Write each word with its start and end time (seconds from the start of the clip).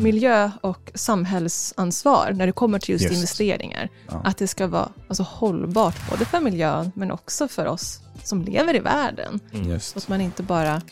miljö 0.00 0.50
och 0.60 0.90
samhällsansvar 0.94 2.32
när 2.34 2.46
det 2.46 2.52
kommer 2.52 2.78
till 2.78 2.92
just, 2.92 3.02
Just. 3.04 3.14
investeringar. 3.14 3.88
Ja. 4.08 4.20
Att 4.24 4.36
det 4.38 4.46
ska 4.48 4.66
vara 4.66 4.88
alltså, 5.08 5.22
hållbart 5.22 6.10
både 6.10 6.24
för 6.24 6.40
miljön 6.40 6.92
men 6.94 7.10
också 7.10 7.48
för 7.48 7.66
oss 7.66 8.00
som 8.24 8.42
lever 8.42 8.76
i 8.76 8.78
världen. 8.78 9.40
Så 9.52 9.58
Just. 9.58 9.96
att 9.96 10.08
man 10.08 10.20
inte 10.20 10.42
bara... 10.42 10.82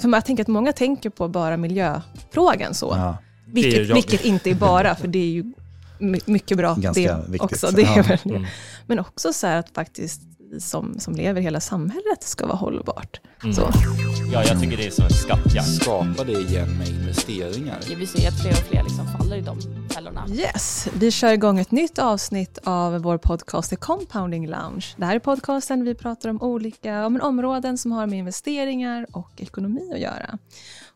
För 0.00 0.08
jag 0.08 0.24
tänker 0.24 0.42
att 0.42 0.48
många 0.48 0.72
tänker 0.72 1.10
på 1.10 1.28
bara 1.28 1.56
miljöfrågan 1.56 2.74
så. 2.74 2.92
Ja. 2.96 3.16
Vilket, 3.46 3.96
vilket 3.96 4.24
inte 4.24 4.50
är 4.50 4.54
bara, 4.54 4.94
för 4.94 5.08
det 5.08 5.18
är 5.18 5.30
ju 5.30 5.52
my- 5.98 6.20
mycket 6.26 6.56
bra 6.58 6.74
Ganska 6.74 7.00
det 7.02 7.24
viktigt. 7.28 7.42
också. 7.42 7.70
Det 7.70 7.82
är 7.82 7.96
Ja. 7.96 8.02
väl 8.02 8.18
det. 8.24 8.30
Mm. 8.30 8.46
Men 8.86 8.98
också 8.98 9.32
så 9.32 9.46
här 9.46 9.56
att 9.56 9.70
faktiskt 9.74 10.20
vi 10.52 10.60
som, 10.60 10.98
som 10.98 11.14
lever 11.14 11.40
hela 11.40 11.60
samhället 11.60 12.22
ska 12.22 12.46
vara 12.46 12.56
hållbart. 12.56 13.20
Mm. 13.42 13.54
Så. 13.54 13.70
Ja, 14.32 14.44
jag 14.44 14.60
tycker 14.60 14.76
det 14.76 14.86
är 14.86 14.90
som 14.90 15.04
en 15.04 15.10
skattjakt. 15.10 15.68
skapa 15.68 16.24
det 16.24 16.32
igen 16.32 16.78
med 16.78 16.88
investeringar. 16.88 17.78
Vi 17.98 18.06
ser 18.06 18.28
att 18.28 18.40
fler 18.40 18.50
och 18.50 18.56
fler 18.56 18.82
liksom 18.82 19.06
faller 19.06 19.36
i 19.36 19.40
de 19.40 19.60
fällorna. 19.88 20.26
Yes, 20.28 20.88
vi 20.94 21.10
kör 21.10 21.32
igång 21.32 21.58
ett 21.58 21.70
nytt 21.70 21.98
avsnitt 21.98 22.58
av 22.64 23.02
vår 23.02 23.18
podcast 23.18 23.70
The 23.70 23.76
Compounding 23.76 24.48
Lounge. 24.48 24.86
Det 24.96 25.04
här 25.04 25.14
är 25.14 25.18
podcasten 25.18 25.78
där 25.78 25.86
vi 25.86 25.94
pratar 25.94 26.28
om 26.28 26.42
olika 26.42 27.06
om 27.06 27.20
områden 27.22 27.78
som 27.78 27.92
har 27.92 28.06
med 28.06 28.18
investeringar 28.18 29.06
och 29.12 29.32
ekonomi 29.36 29.90
att 29.94 30.00
göra. 30.00 30.38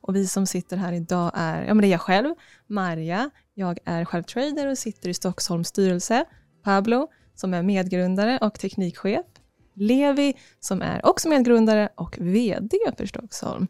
Och 0.01 0.17
vi 0.17 0.27
som 0.27 0.47
sitter 0.47 0.77
här 0.77 0.93
idag 0.93 1.31
är, 1.35 1.63
ja 1.65 1.75
men 1.75 1.83
det 1.83 1.89
är 1.89 1.91
jag 1.91 2.01
själv, 2.01 2.35
Marja, 2.67 3.31
jag 3.55 3.79
är 3.85 4.05
själv 4.05 4.23
trader 4.23 4.67
och 4.67 4.79
sitter 4.79 5.09
i 5.09 5.15
Stockholms 5.15 5.69
styrelse, 5.69 6.25
Pablo 6.65 7.09
som 7.37 7.55
är 7.55 7.63
medgrundare 7.63 8.39
och 8.39 8.55
teknikchef, 8.55 9.27
Levi 9.77 10.35
som 10.61 10.83
är 10.83 11.07
också 11.07 11.29
medgrundare 11.29 11.89
och 11.95 12.17
VD 12.21 12.77
för 12.97 13.07
Stockholm. 13.07 13.67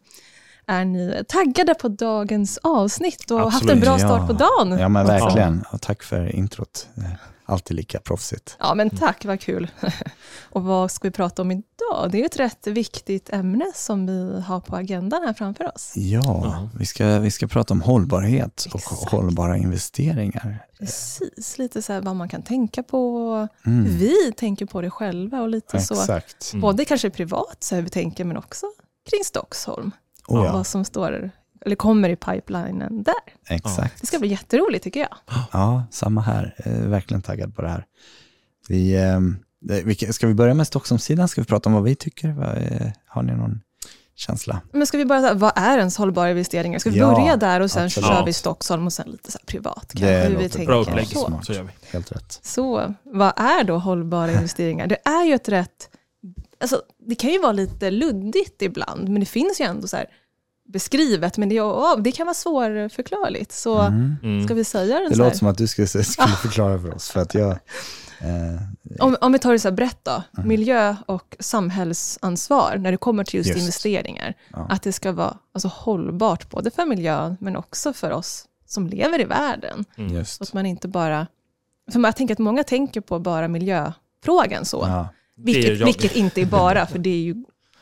Är 0.67 0.85
ni 0.85 1.23
taggade 1.27 1.73
på 1.73 1.87
dagens 1.87 2.59
avsnitt 2.63 3.31
och 3.31 3.51
haft 3.51 3.69
en 3.69 3.79
bra 3.79 3.99
start 3.99 4.27
på 4.27 4.33
dagen? 4.33 4.79
Ja, 4.79 4.89
men 4.89 5.05
verkligen. 5.05 5.63
Och 5.71 5.81
tack 5.81 6.03
för 6.03 6.35
introt. 6.35 6.87
Alltid 7.49 7.77
lika 7.77 7.99
proffsigt. 7.99 8.57
Ja, 8.59 8.75
men 8.75 8.89
tack, 8.89 9.25
vad 9.25 9.39
kul. 9.39 9.67
och 10.49 10.63
vad 10.63 10.91
ska 10.91 11.07
vi 11.07 11.11
prata 11.11 11.41
om 11.41 11.51
idag? 11.51 12.11
Det 12.11 12.17
är 12.17 12.19
ju 12.19 12.25
ett 12.25 12.39
rätt 12.39 12.67
viktigt 12.67 13.29
ämne 13.33 13.65
som 13.75 14.05
vi 14.07 14.41
har 14.47 14.59
på 14.59 14.75
agendan 14.75 15.23
här 15.23 15.33
framför 15.33 15.75
oss. 15.75 15.93
Ja, 15.95 16.69
vi 16.79 16.85
ska, 16.85 17.19
vi 17.19 17.31
ska 17.31 17.47
prata 17.47 17.73
om 17.73 17.81
hållbarhet 17.81 18.67
och 18.73 18.79
Exakt. 18.79 19.11
hållbara 19.11 19.57
investeringar. 19.57 20.65
Precis, 20.79 21.57
lite 21.57 21.81
så 21.81 21.93
här 21.93 22.01
vad 22.01 22.15
man 22.15 22.29
kan 22.29 22.41
tänka 22.41 22.83
på, 22.83 23.47
Mm. 23.65 23.97
vi 23.97 24.31
tänker 24.37 24.65
på 24.65 24.81
det 24.81 24.89
själva 24.89 25.41
och 25.41 25.49
lite 25.49 25.79
så, 25.81 25.93
Exakt. 25.93 26.49
Mm. 26.53 26.61
både 26.61 26.85
kanske 26.85 27.09
privat, 27.09 27.57
så 27.59 27.75
hur 27.75 27.81
vi 27.81 27.89
tänker, 27.89 28.25
men 28.25 28.37
också 28.37 28.65
kring 29.09 29.23
Stockholm. 29.23 29.91
Oh, 30.27 30.45
ja, 30.45 30.53
Vad 30.53 30.67
som 30.67 30.85
står, 30.85 31.31
eller 31.65 31.75
kommer 31.75 32.09
i 32.09 32.15
pipelinen 32.15 33.03
där. 33.03 33.15
exakt. 33.55 34.01
Det 34.01 34.07
ska 34.07 34.19
bli 34.19 34.27
jätteroligt 34.29 34.83
tycker 34.83 34.99
jag. 34.99 35.15
Ja, 35.51 35.83
samma 35.91 36.21
här. 36.21 36.55
Eh, 36.57 36.71
verkligen 36.73 37.21
taggad 37.21 37.55
på 37.55 37.61
det 37.61 37.69
här. 37.69 37.85
Vi, 38.67 38.95
eh, 38.95 39.19
det- 39.61 39.81
vilka- 39.81 40.13
ska 40.13 40.27
vi 40.27 40.33
börja 40.33 40.53
med 40.53 40.67
Stockholmssidan? 40.67 41.27
Ska 41.27 41.41
vi 41.41 41.47
prata 41.47 41.69
om 41.69 41.73
vad 41.73 41.83
vi 41.83 41.95
tycker? 41.95 42.27
Har 43.07 43.23
ni 43.23 43.33
någon 43.33 43.61
känsla? 44.15 44.61
Men 44.71 44.87
ska 44.87 44.97
vi 44.97 45.05
bara, 45.05 45.33
vad 45.33 45.51
är 45.55 45.77
ens 45.77 45.97
hållbara 45.97 46.29
investeringar? 46.29 46.79
Ska 46.79 46.89
vi 46.89 46.97
Ja, 46.97 47.15
börja 47.15 47.37
där 47.37 47.59
och 47.61 47.71
sen 47.71 47.85
absolut. 47.85 48.07
kör 48.09 48.25
vi 48.25 48.33
Stockholm 48.33 48.85
och 48.85 48.93
sen 48.93 49.11
lite 49.11 49.31
så 49.31 49.37
här 49.37 49.45
privat? 49.45 49.89
Det 49.93 49.99
Kanske, 49.99 50.29
hur 50.29 50.37
vi 50.37 50.49
tänker 50.49 50.65
Bra 50.67 50.81
upplägg, 50.81 51.07
så. 51.07 51.25
Smart. 51.25 51.45
så 51.45 51.53
gör 51.53 51.63
vi. 51.63 51.69
Helt 51.91 52.11
rätt. 52.11 52.39
Så 52.43 52.93
vad 53.03 53.33
är 53.39 53.63
då 53.63 53.77
hållbara 53.77 54.31
investeringar? 54.35 54.87
Det 54.87 54.97
är 55.05 55.25
ju 55.25 55.33
ett 55.33 55.49
rätt... 55.49 55.89
Alltså, 56.59 56.81
det 57.07 57.15
kan 57.15 57.29
ju 57.31 57.39
vara 57.39 57.51
lite 57.51 57.91
luddigt 57.91 58.61
ibland, 58.61 59.09
men 59.09 59.19
det 59.19 59.25
finns 59.25 59.61
ju 59.61 59.65
ändå 59.65 59.87
så 59.87 59.97
här 59.97 60.05
beskrivet, 60.67 61.37
men 61.37 61.49
det, 61.49 61.55
ja, 61.55 61.95
det 61.99 62.11
kan 62.11 62.25
vara 62.25 62.33
svårförklarligt. 62.33 63.51
Så 63.51 63.79
Mm. 63.79 64.15
Mm. 64.23 64.45
ska 64.45 64.53
vi 64.53 64.63
säga 64.63 64.99
den 64.99 65.09
Det 65.09 65.15
så 65.15 65.21
här? 65.21 65.29
låter 65.29 65.37
som 65.37 65.47
att 65.47 65.57
du 65.57 65.67
skulle, 65.67 65.87
skulle 65.87 66.27
förklara 66.27 66.79
för 66.79 66.95
oss, 66.95 67.09
för 67.09 67.19
att 67.19 67.33
jag... 67.33 67.51
Eh, 68.19 68.61
Om, 68.99 69.17
om 69.21 69.31
vi 69.31 69.39
tar 69.39 69.51
det 69.53 69.59
så 69.59 69.67
här 69.67 69.75
brett 69.75 69.99
då, 70.03 70.23
Mm. 70.37 70.47
miljö 70.47 70.95
och 71.05 71.35
samhällsansvar 71.39 72.77
när 72.77 72.91
det 72.91 72.97
kommer 72.97 73.23
till 73.23 73.37
just, 73.37 73.47
Just. 73.49 73.59
investeringar. 73.59 74.33
Ja. 74.53 74.67
Att 74.69 74.81
det 74.83 74.93
ska 74.93 75.11
vara 75.11 75.37
alltså, 75.53 75.67
hållbart 75.67 76.49
både 76.49 76.71
för 76.71 76.85
miljön, 76.85 77.37
men 77.39 77.55
också 77.55 77.93
för 77.93 78.11
oss 78.11 78.45
som 78.65 78.87
lever 78.87 79.21
i 79.21 79.23
världen. 79.23 79.85
Mm. 79.97 80.13
just. 80.13 80.37
Så 80.37 80.43
att 80.43 80.53
man 80.53 80.65
inte 80.65 80.87
bara... 80.87 81.27
För 81.91 81.99
jag 81.99 82.15
tänker 82.15 82.33
att 82.35 82.39
många 82.39 82.63
tänker 82.63 83.01
på 83.01 83.19
bara 83.19 83.47
miljöfrågan 83.47 84.65
så. 84.65 84.83
Ja, 84.87 85.07
Vilket, 85.35 85.87
vilket 85.87 86.15
inte 86.15 86.41
är 86.41 86.45
bara, 86.45 86.85
för 86.91 86.99
det 86.99 87.09
är 87.09 87.21
ju 87.21 87.35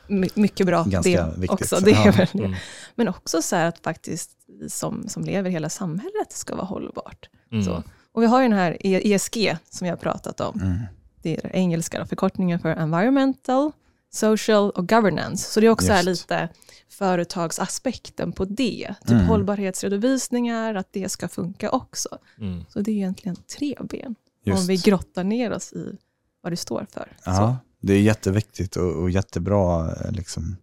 my- 0.08 0.30
mycket 0.36 0.66
bra 0.68 0.84
Ganska 0.84 1.12
det 1.12 1.34
viktigt. 1.38 1.52
också. 1.52 1.80
Det 1.80 1.92
är 1.92 2.12
väl 2.12 2.28
det. 2.34 2.40
Mm. 2.46 2.56
Men 2.96 3.08
också 3.08 3.42
så 3.42 3.56
här 3.56 3.66
att 3.66 3.80
faktiskt 3.80 4.32
vi 4.60 4.70
som, 4.70 5.10
som 5.10 5.24
lever 5.24 5.50
i 5.50 5.54
hela 5.54 5.70
samhället 5.70 6.32
ska 6.32 6.56
vara 6.56 6.66
hållbart. 6.66 7.30
Mm. 7.52 7.64
Så. 7.66 7.84
Och 8.12 8.22
vi 8.22 8.26
har 8.28 8.42
ju 8.42 8.48
den 8.50 8.58
här 8.58 8.78
E- 8.80 9.14
ESG 9.14 9.58
som 9.70 9.86
vi 9.86 9.90
har 9.90 9.98
pratat 9.98 10.42
om. 10.42 10.62
mm. 10.62 10.78
Det 11.22 11.46
är 11.46 11.56
engelska 11.56 12.00
då, 12.00 12.06
förkortningen 12.06 12.60
för 12.60 12.70
environmental, 12.70 13.72
social 14.14 14.72
och 14.72 14.90
governance. 14.90 15.52
Så 15.52 15.60
det 15.60 15.66
är 15.66 15.70
också 15.72 15.92
här 15.92 16.04
lite 16.04 16.50
företagsaspekten 16.90 18.32
på 18.32 18.46
det. 18.46 18.96
Typ 19.02 19.10
Mm. 19.12 19.26
hållbarhetsredovisningar, 19.26 20.76
att 20.76 20.88
det 20.94 21.10
ska 21.10 21.28
funka 21.28 21.70
också. 21.70 22.10
Mm. 22.40 22.66
Så 22.70 22.82
det 22.82 22.92
är 22.92 22.96
egentligen 22.96 23.36
tre 23.36 23.76
ben. 23.84 24.16
Just. 24.44 24.60
Om 24.60 24.68
vi 24.68 24.78
grottar 24.78 25.24
ner 25.24 25.52
oss 25.54 25.74
i 25.74 25.98
vad 26.42 26.52
det 26.52 26.58
står 26.58 26.86
för. 26.94 27.04
Så. 27.24 27.30
Ja, 27.30 27.58
det 27.86 27.94
är 27.94 28.02
jätteviktigt 28.02 28.76
och, 28.76 28.92
och 28.92 29.10
jättebra, 29.10 29.92
eh, 29.92 30.12
liksom, 30.12 30.58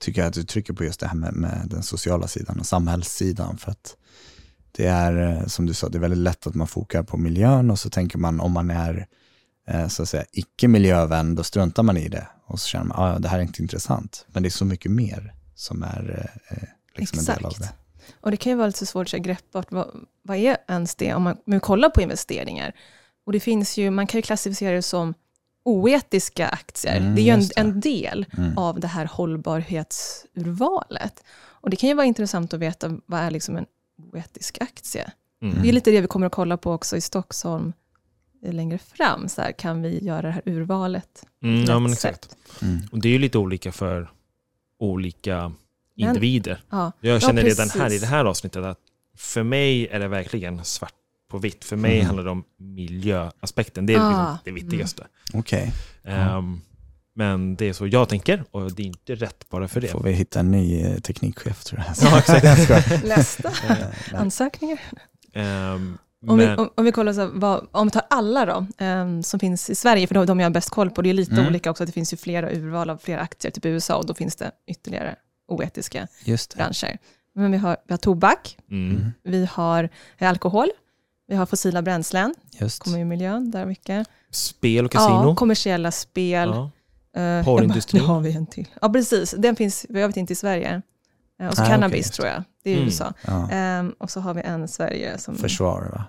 tycker 0.00 0.20
jag 0.20 0.28
att 0.28 0.34
du 0.34 0.44
trycker 0.44 0.72
på 0.72 0.84
just 0.84 1.00
det 1.00 1.06
här 1.06 1.14
med, 1.14 1.34
med 1.34 1.66
den 1.66 1.82
sociala 1.82 2.28
sidan 2.28 2.60
och 2.60 2.66
samhällssidan. 2.66 3.58
För 3.58 3.70
att 3.70 3.96
det 4.72 4.86
är, 4.86 5.16
eh, 5.16 5.46
som 5.46 5.66
du 5.66 5.74
sa, 5.74 5.88
det 5.88 5.98
är 5.98 6.00
väldigt 6.00 6.18
lätt 6.18 6.46
att 6.46 6.54
man 6.54 6.66
fokar 6.66 7.02
på 7.02 7.16
miljön 7.16 7.70
och 7.70 7.78
så 7.78 7.90
tänker 7.90 8.18
man 8.18 8.40
om 8.40 8.52
man 8.52 8.70
är 8.70 9.06
eh, 9.68 9.88
så 9.88 10.02
att 10.02 10.08
säga 10.08 10.24
icke-miljövän, 10.32 11.34
då 11.34 11.42
struntar 11.42 11.82
man 11.82 11.96
i 11.96 12.08
det. 12.08 12.28
Och 12.46 12.60
så 12.60 12.68
känner 12.68 12.84
man, 12.84 12.98
ah, 12.98 13.18
det 13.18 13.28
här 13.28 13.38
är 13.38 13.42
inte 13.42 13.62
intressant. 13.62 14.26
Men 14.28 14.42
det 14.42 14.48
är 14.48 14.50
så 14.50 14.64
mycket 14.64 14.90
mer 14.90 15.34
som 15.54 15.82
är 15.82 16.30
eh, 16.48 16.68
liksom 16.94 17.18
en 17.18 17.24
del 17.24 17.44
av 17.44 17.54
det. 17.58 17.72
Och 18.20 18.30
det 18.30 18.36
kan 18.36 18.52
ju 18.52 18.56
vara 18.56 18.66
lite 18.66 18.86
svårt 18.86 19.14
att 19.14 19.20
greppbart, 19.20 19.66
vad, 19.70 20.06
vad 20.22 20.36
är 20.36 20.56
ens 20.68 20.94
det 20.94 21.14
om 21.14 21.22
man, 21.22 21.36
man 21.46 21.60
kollar 21.60 21.90
på 21.90 22.02
investeringar? 22.02 22.72
Och 23.26 23.32
det 23.32 23.40
finns 23.40 23.76
ju, 23.76 23.90
man 23.90 24.06
kan 24.06 24.18
ju 24.18 24.22
klassificera 24.22 24.74
det 24.74 24.82
som 24.82 25.14
oetiska 25.68 26.48
aktier. 26.48 26.96
Mm, 26.96 27.14
det 27.14 27.20
är 27.20 27.24
ju 27.24 27.30
en, 27.30 27.42
en 27.56 27.80
del 27.80 28.26
Mm. 28.38 28.58
av 28.58 28.80
det 28.80 28.86
här 28.86 29.04
hållbarhetsurvalet. 29.12 31.24
Och 31.60 31.70
det 31.70 31.76
kan 31.76 31.88
ju 31.88 31.94
vara 31.94 32.06
intressant 32.06 32.54
att 32.54 32.60
veta 32.60 32.98
vad 33.06 33.20
är 33.20 33.30
liksom 33.30 33.56
en 33.56 33.66
oetisk 34.12 34.58
aktie? 34.60 35.10
Mm. 35.42 35.62
Det 35.62 35.68
är 35.68 35.72
lite 35.72 35.90
det 35.90 36.00
vi 36.00 36.06
kommer 36.06 36.26
att 36.26 36.32
kolla 36.32 36.56
på 36.56 36.72
också 36.72 36.96
i 36.96 37.00
Stockholm 37.00 37.72
längre 38.42 38.78
fram. 38.78 39.28
Så 39.28 39.42
här, 39.42 39.52
kan 39.52 39.82
vi 39.82 40.04
göra 40.04 40.22
det 40.22 40.30
här 40.30 40.42
urvalet? 40.46 41.26
Mm, 41.42 41.64
ja, 41.64 41.78
men 41.78 41.92
exakt. 41.92 42.36
Mm. 42.62 42.78
Och 42.92 42.98
det 42.98 43.08
är 43.08 43.12
ju 43.12 43.18
lite 43.18 43.38
olika 43.38 43.72
för 43.72 44.10
olika 44.78 45.52
Men- 45.96 46.08
individer. 46.08 46.62
Ja, 46.70 46.92
Jag 47.00 47.22
känner 47.22 47.42
redan 47.42 47.66
precis. 47.68 47.80
här 47.82 47.92
i 47.92 47.98
det 47.98 48.06
här 48.06 48.24
avsnittet 48.24 48.64
att 48.64 48.78
för 49.16 49.42
mig 49.42 49.86
är 49.86 49.98
det 50.00 50.08
verkligen 50.08 50.64
svart 50.64 50.94
på 51.28 51.38
vitt. 51.38 51.64
För 51.64 51.76
mig 51.76 51.94
Mm. 51.94 52.06
handlar 52.06 52.24
det 52.24 52.30
om 52.30 52.44
miljöaspekten. 52.58 53.86
Det 53.86 53.94
är 53.94 53.98
Ah, 54.00 54.08
liksom 54.08 54.38
det 54.44 54.50
viktigaste. 54.52 55.06
Okej, 55.32 55.72
Ehm, 56.04 56.60
men 57.14 57.56
det 57.56 57.68
är 57.68 57.72
så 57.72 57.86
jag 57.86 58.08
tänker 58.08 58.44
och 58.50 58.72
det 58.72 58.82
är 58.82 58.86
inte 58.86 59.14
rätt 59.14 59.48
bara 59.48 59.68
för 59.68 59.80
det. 59.80 59.88
får 59.88 60.02
vi 60.02 60.12
hitta 60.12 60.40
en 60.40 60.50
ny 60.50 60.82
eh, 60.82 60.98
teknikchef 60.98 61.64
tror 61.64 61.82
jag. 61.86 62.10
Ja, 62.12 62.18
exakt. 62.18 63.04
Nästa. 63.04 63.48
Eh. 63.68 64.20
Ansökningar. 64.20 64.80
Ehm, 65.32 65.98
Om, 66.26 66.38
vi, 66.38 66.46
om, 66.46 66.70
om 66.76 66.84
vi 66.84 66.92
kollar 66.92 67.12
så 67.12 67.20
här, 67.20 67.30
vad, 67.34 67.66
om 67.72 67.86
vi 67.86 67.90
tar 67.90 68.02
alla 68.10 68.46
då, 68.46 68.66
ehm, 68.78 69.22
som 69.22 69.40
finns 69.40 69.70
i 69.70 69.74
Sverige, 69.74 70.06
för 70.06 70.14
de, 70.14 70.26
de 70.26 70.40
jag 70.40 70.46
har 70.46 70.50
bäst 70.50 70.70
koll 70.70 70.90
på, 70.90 71.02
det 71.02 71.10
är 71.10 71.14
lite 71.14 71.32
Mm. 71.32 71.46
olika 71.46 71.70
också, 71.70 71.84
det 71.86 71.92
finns 71.92 72.12
ju 72.12 72.16
flera 72.16 72.50
urval 72.52 72.90
av 72.90 72.96
flera 72.98 73.20
aktier, 73.20 73.52
typ 73.52 73.64
i 73.64 73.68
USA, 73.68 73.96
och 73.96 74.06
då 74.06 74.14
finns 74.14 74.36
det 74.36 74.50
ytterligare 74.70 75.16
oetiska 75.48 76.08
Just 76.24 76.50
det. 76.50 76.56
branscher. 76.56 76.98
Men 77.34 77.52
vi 77.52 77.58
har, 77.58 77.76
vi 77.86 77.92
har 77.92 77.98
tobak, 77.98 78.56
mm, 78.70 78.90
Mm. 78.96 79.12
vi 79.24 79.48
har 79.52 79.88
alkohol, 80.18 80.68
vi 81.28 81.34
har 81.36 81.46
fossila 81.46 81.82
bränslen, 81.82 82.34
Just. 82.60 82.82
kommer 82.82 82.98
ju 82.98 83.04
miljön 83.04 83.50
där 83.50 83.66
mycket. 83.66 84.08
spel 84.30 84.84
och 84.84 84.92
kasino. 84.92 85.28
Ja, 85.28 85.34
kommersiella 85.34 85.90
spel. 85.90 86.48
Ja. 87.12 87.20
eh, 87.22 87.44
Porrindustrin. 87.44 88.02
Nu 88.02 88.08
har 88.12 88.20
vi 88.20 88.32
en 88.36 88.46
till. 88.46 88.68
Ja, 88.80 88.88
precis. 88.88 89.34
Den 89.38 89.56
finns, 89.56 89.86
jag 89.88 90.06
vet 90.08 90.16
inte 90.16 90.32
i 90.32 90.36
Sverige. 90.36 90.82
Eh, 91.40 91.48
Och 91.48 91.56
så 91.56 91.62
Ah, 91.62 91.66
cannabis 91.66 91.96
just 91.96 92.14
tror 92.14 92.28
jag, 92.28 92.42
det 92.64 92.70
är 92.70 92.74
Mm. 92.74 92.86
USA. 92.86 93.12
Ja. 93.26 93.50
Ehm, 93.50 93.94
och 93.98 94.10
så 94.10 94.20
har 94.20 94.34
vi 94.34 94.42
en 94.42 94.68
Sverige 94.68 95.18
som... 95.18 95.36
Försvar 95.36 95.88
va? 95.92 96.04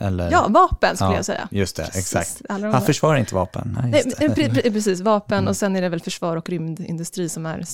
Eller? 0.00 0.30
Ja, 0.30 0.46
vapen 0.48 0.96
skulle 0.96 1.10
Ja, 1.10 1.16
jag 1.16 1.24
säga. 1.24 1.48
Just 1.50 1.76
det, 1.76 1.82
Precis. 1.84 1.98
exakt. 2.14 2.42
De 2.48 2.52
Han 2.52 2.60
där. 2.72 2.80
försvarar 2.80 3.16
inte 3.18 3.34
vapen. 3.34 3.76
Nej, 3.82 3.90
Nej, 3.90 4.02
just 4.04 4.18
men, 4.20 4.28
det. 4.28 4.34
pre- 4.34 4.50
pre- 4.50 4.72
precis, 4.72 5.00
vapen 5.00 5.38
Mm. 5.38 5.48
och 5.48 5.56
sen 5.56 5.76
är 5.76 5.82
det 5.82 5.88
väl 5.88 6.00
försvar 6.00 6.36
och 6.36 6.48
rymdindustri 6.48 7.28
som 7.28 7.46
är 7.46 7.64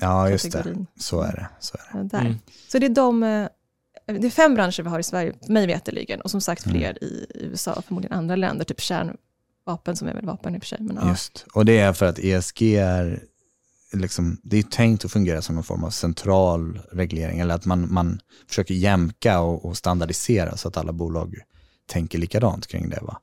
Ja, 0.00 0.30
just 0.30 0.44
det. 0.44 0.50
subkategorin 0.50 0.86
Så 0.96 1.20
är 1.20 1.32
det. 1.32 1.48
Så 1.60 1.76
är 1.92 2.02
det. 2.02 2.08
där. 2.08 2.20
Mm. 2.20 2.38
Så 2.68 2.78
det 2.78 2.86
är 2.86 2.90
de, 2.90 3.22
eh, 3.22 3.48
det 4.12 4.26
är 4.26 4.30
fem 4.30 4.54
branscher 4.54 4.82
vi 4.82 4.88
har 4.88 4.98
i 4.98 5.02
Sverige, 5.02 5.34
mig 5.48 5.66
veterligen, 5.66 6.20
och 6.20 6.30
som 6.30 6.40
sagt 6.40 6.66
Mm. 6.66 6.78
fler 6.78 7.04
i 7.04 7.26
USA 7.34 7.72
och 7.72 7.84
förmodligen 7.84 8.18
andra 8.18 8.36
länder, 8.36 8.64
typ 8.64 8.80
kärnvapen 8.80 9.96
som 9.96 10.08
är 10.08 10.14
väl 10.14 10.26
vapen 10.26 10.54
i 10.54 10.58
och 10.58 10.62
för 10.62 10.68
sig. 10.68 10.78
Men, 10.80 10.98
ja. 11.02 11.08
Just. 11.08 11.46
Och 11.54 11.64
det 11.64 11.78
är 11.78 11.92
för 11.92 12.06
att 12.06 12.18
ESG 12.18 12.62
är 12.76 13.22
liksom, 13.92 14.40
det 14.42 14.58
är 14.58 14.62
tänkt 14.62 15.04
att 15.04 15.12
fungera 15.12 15.42
som 15.42 15.54
någon 15.54 15.64
form 15.64 15.84
av 15.84 15.90
central 15.90 16.80
reglering 16.92 17.40
eller 17.40 17.54
att 17.54 17.64
man, 17.64 17.92
man 17.92 18.20
försöker 18.48 18.74
jämka 18.74 19.40
och, 19.40 19.64
och 19.64 19.76
standardisera 19.76 20.56
så 20.56 20.68
att 20.68 20.76
alla 20.76 20.92
bolag 20.92 21.34
tänker 21.86 22.18
likadant 22.18 22.66
kring 22.66 22.88
det. 22.88 23.00
Va? 23.02 23.20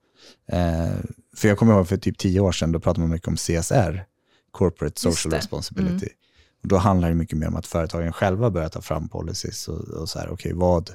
Eh, 0.52 0.96
för 1.36 1.48
jag 1.48 1.58
kommer 1.58 1.74
ihåg 1.74 1.88
för 1.88 1.98
typ 1.98 2.18
tio 2.18 2.40
år 2.40 2.52
sedan, 2.52 2.72
då 2.72 2.80
pratade 2.80 3.00
man 3.02 3.10
mycket 3.10 3.28
om 3.28 3.36
CSR, 3.36 4.06
Corporate 4.52 5.02
Social. 5.02 5.34
Responsibility. 5.34 6.06
Och 6.06 6.12
då 6.66 6.78
handlar 6.78 7.10
det 7.10 7.16
mycket 7.16 7.38
mer 7.38 7.48
om 7.48 7.56
att 7.56 7.68
företagen 7.68 8.14
själva 8.14 8.52
börjar 8.52 8.70
ta 8.70 8.82
fram 8.82 9.10
policies 9.10 9.68
och, 9.68 9.80
och 9.80 10.10
så 10.10 10.20
här, 10.20 10.30
okej, 10.30 10.54
vad, 10.54 10.92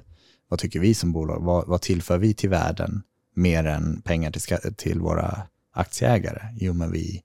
vad 0.49 0.59
tycker 0.59 0.81
vi 0.81 0.95
som 0.95 1.13
bolag? 1.13 1.45
Vad, 1.45 1.67
vad 1.67 1.83
tillför 1.83 2.19
vi 2.19 2.35
till 2.35 2.49
världen 2.49 3.03
mer 3.35 3.65
än 3.65 4.03
pengar 4.03 4.31
till, 4.31 4.75
till 4.77 5.01
våra 5.01 5.43
aktieägare? 5.75 6.41
Jo, 6.57 6.73
men 6.73 6.93
vi, 6.93 7.23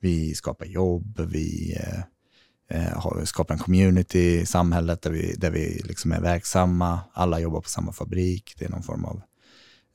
vi 0.00 0.34
skapar 0.34 0.66
jobb, 0.66 1.20
vi 1.20 1.76
eh, 1.80 2.00
eh, 2.80 3.24
skapar 3.24 3.54
en 3.54 3.60
community 3.60 4.40
i 4.40 4.46
samhället 4.46 5.02
där 5.02 5.10
vi, 5.10 5.34
där 5.34 5.50
vi 5.50 5.82
liksom 5.84 6.12
är 6.12 6.20
verksamma, 6.20 7.00
alla 7.12 7.40
jobbar 7.40 7.60
på 7.60 7.68
samma 7.68 7.92
fabrik, 7.92 8.54
det 8.58 8.64
är 8.64 8.70
någon 8.70 8.82
form 8.82 9.04
av, 9.04 9.22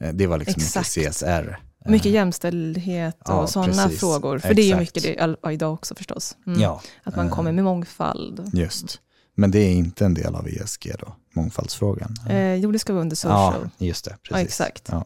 eh, 0.01 0.13
det 0.13 0.28
var 0.28 0.38
liksom 0.38 0.62
Exakt. 0.63 0.98
mycket 0.98 1.13
CSR. 1.13 1.69
Mycket 1.86 2.12
jämställdhet 2.12 3.20
och 3.22 3.34
Ja, 3.34 3.48
sådana 3.48 3.90
frågor. 3.90 4.40
För 4.40 4.54
det 4.54 4.62
är 4.62 4.64
ju 4.64 4.81
Exakt. 4.81 5.06
mycket 5.06 5.18
det 5.44 5.52
idag 5.54 5.74
också 5.74 5.96
förstås. 5.96 6.38
Mm. 6.48 6.60
Ja, 6.62 6.81
Att 7.04 7.16
man 7.16 7.28
eh, 7.28 7.34
kommer 7.34 7.52
med 7.52 7.64
mångfald. 7.64 8.50
Just. 8.54 9.02
Men 9.36 9.52
det 9.52 9.60
är 9.60 9.72
inte 9.72 10.06
en 10.06 10.14
del 10.14 10.36
av 10.36 10.48
ESG 10.48 10.92
då, 11.00 11.16
mångfaldsfrågan. 11.34 12.16
Eh, 12.30 12.56
jo, 12.56 12.72
det 12.72 12.80
ska 12.80 12.94
vara 12.94 13.02
under 13.02 13.16
social. 13.16 13.70
Ja, 13.78 13.86
just 13.86 14.06
det. 14.06 14.12
Precis. 14.12 14.31
Ja, 14.31 14.40
exakt. 14.40 14.88
Ja. 14.92 15.06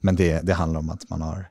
Men 0.00 0.16
det, 0.16 0.40
det 0.40 0.54
handlar 0.54 0.80
om 0.80 0.90
att 0.90 1.10
man 1.10 1.20
har, 1.22 1.48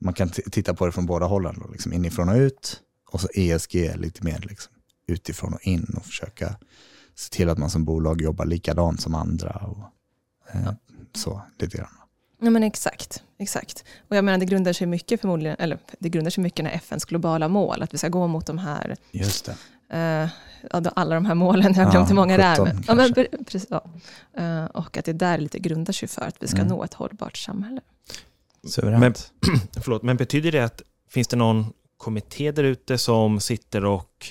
man 0.00 0.14
kan 0.14 0.28
titta 0.28 0.74
på 0.74 0.86
det 0.86 0.92
från 0.92 1.06
båda 1.06 1.26
hållen, 1.26 1.58
då, 1.64 1.68
liksom 1.72 1.92
inifrån 1.92 2.28
och 2.28 2.36
ut. 2.36 2.80
Och 3.10 3.20
så 3.20 3.28
ESG 3.34 3.74
lite 3.96 4.24
mer 4.24 4.38
liksom 4.48 4.72
utifrån 5.08 5.54
och 5.54 5.60
in 5.66 5.94
och 5.96 6.04
försöka 6.06 6.56
se 7.14 7.30
till 7.30 7.48
att 7.48 7.58
man 7.58 7.70
som 7.70 7.84
bolag 7.84 8.20
jobbar 8.20 8.44
likadant 8.44 9.00
som 9.00 9.14
andra. 9.14 9.50
Och, 9.50 9.84
eh, 10.54 10.72
Så, 11.14 11.42
lite 11.58 11.76
grann. 11.76 11.88
Ja, 12.38 12.50
men 12.50 12.62
exakt, 12.62 13.22
exakt. 13.38 13.84
Och 14.08 14.16
jag 14.16 14.24
menar, 14.24 14.38
det 14.38 14.44
grundar 14.44 14.72
sig 14.72 14.86
mycket 14.86 15.20
förmodligen, 15.20 15.56
eller 15.58 15.78
det 15.98 16.08
grundar 16.08 16.30
sig 16.30 16.42
mycket 16.42 16.64
när 16.64 16.70
FNs 16.72 17.04
globala 17.04 17.48
mål, 17.48 17.82
att 17.82 17.94
vi 17.94 17.98
ska 17.98 18.08
gå 18.08 18.26
mot 18.26 18.46
de 18.46 18.58
här, 18.58 18.96
Just 19.10 19.50
det. 19.90 20.28
eh, 20.70 20.88
alla 20.94 21.14
de 21.14 21.26
här 21.26 21.34
målen, 21.34 21.74
jag 21.74 21.84
har 21.84 21.90
glömt 21.92 22.10
hur 22.10 22.14
många 22.14 22.36
det 22.36 22.42
är. 22.42 22.56
17 22.56 22.68
Men, 22.68 22.84
ja, 22.88 22.94
men, 22.94 23.44
precis, 23.44 23.66
ja. 23.70 23.84
Eh, 24.38 24.64
och 24.64 24.96
att 24.96 25.04
det 25.04 25.12
där 25.12 25.38
lite 25.38 25.58
grundar 25.58 25.92
sig 25.92 26.08
för 26.08 26.22
att 26.22 26.36
vi 26.40 26.46
ska 26.48 26.56
Mm. 26.58 26.68
nå 26.68 26.84
ett 26.84 26.94
hållbart 26.94 27.36
samhälle. 27.36 27.80
Suveränt. 28.68 29.00
Men- 29.40 29.60
Förlåt, 29.82 30.02
men 30.02 30.16
betyder 30.16 30.52
det 30.52 30.64
att 30.64 30.82
finns 31.10 31.28
det 31.28 31.36
någon 31.36 31.72
kommitté 31.96 32.52
där 32.52 32.64
ute 32.64 32.98
som 32.98 33.40
sitter 33.40 33.84
och 33.84 34.26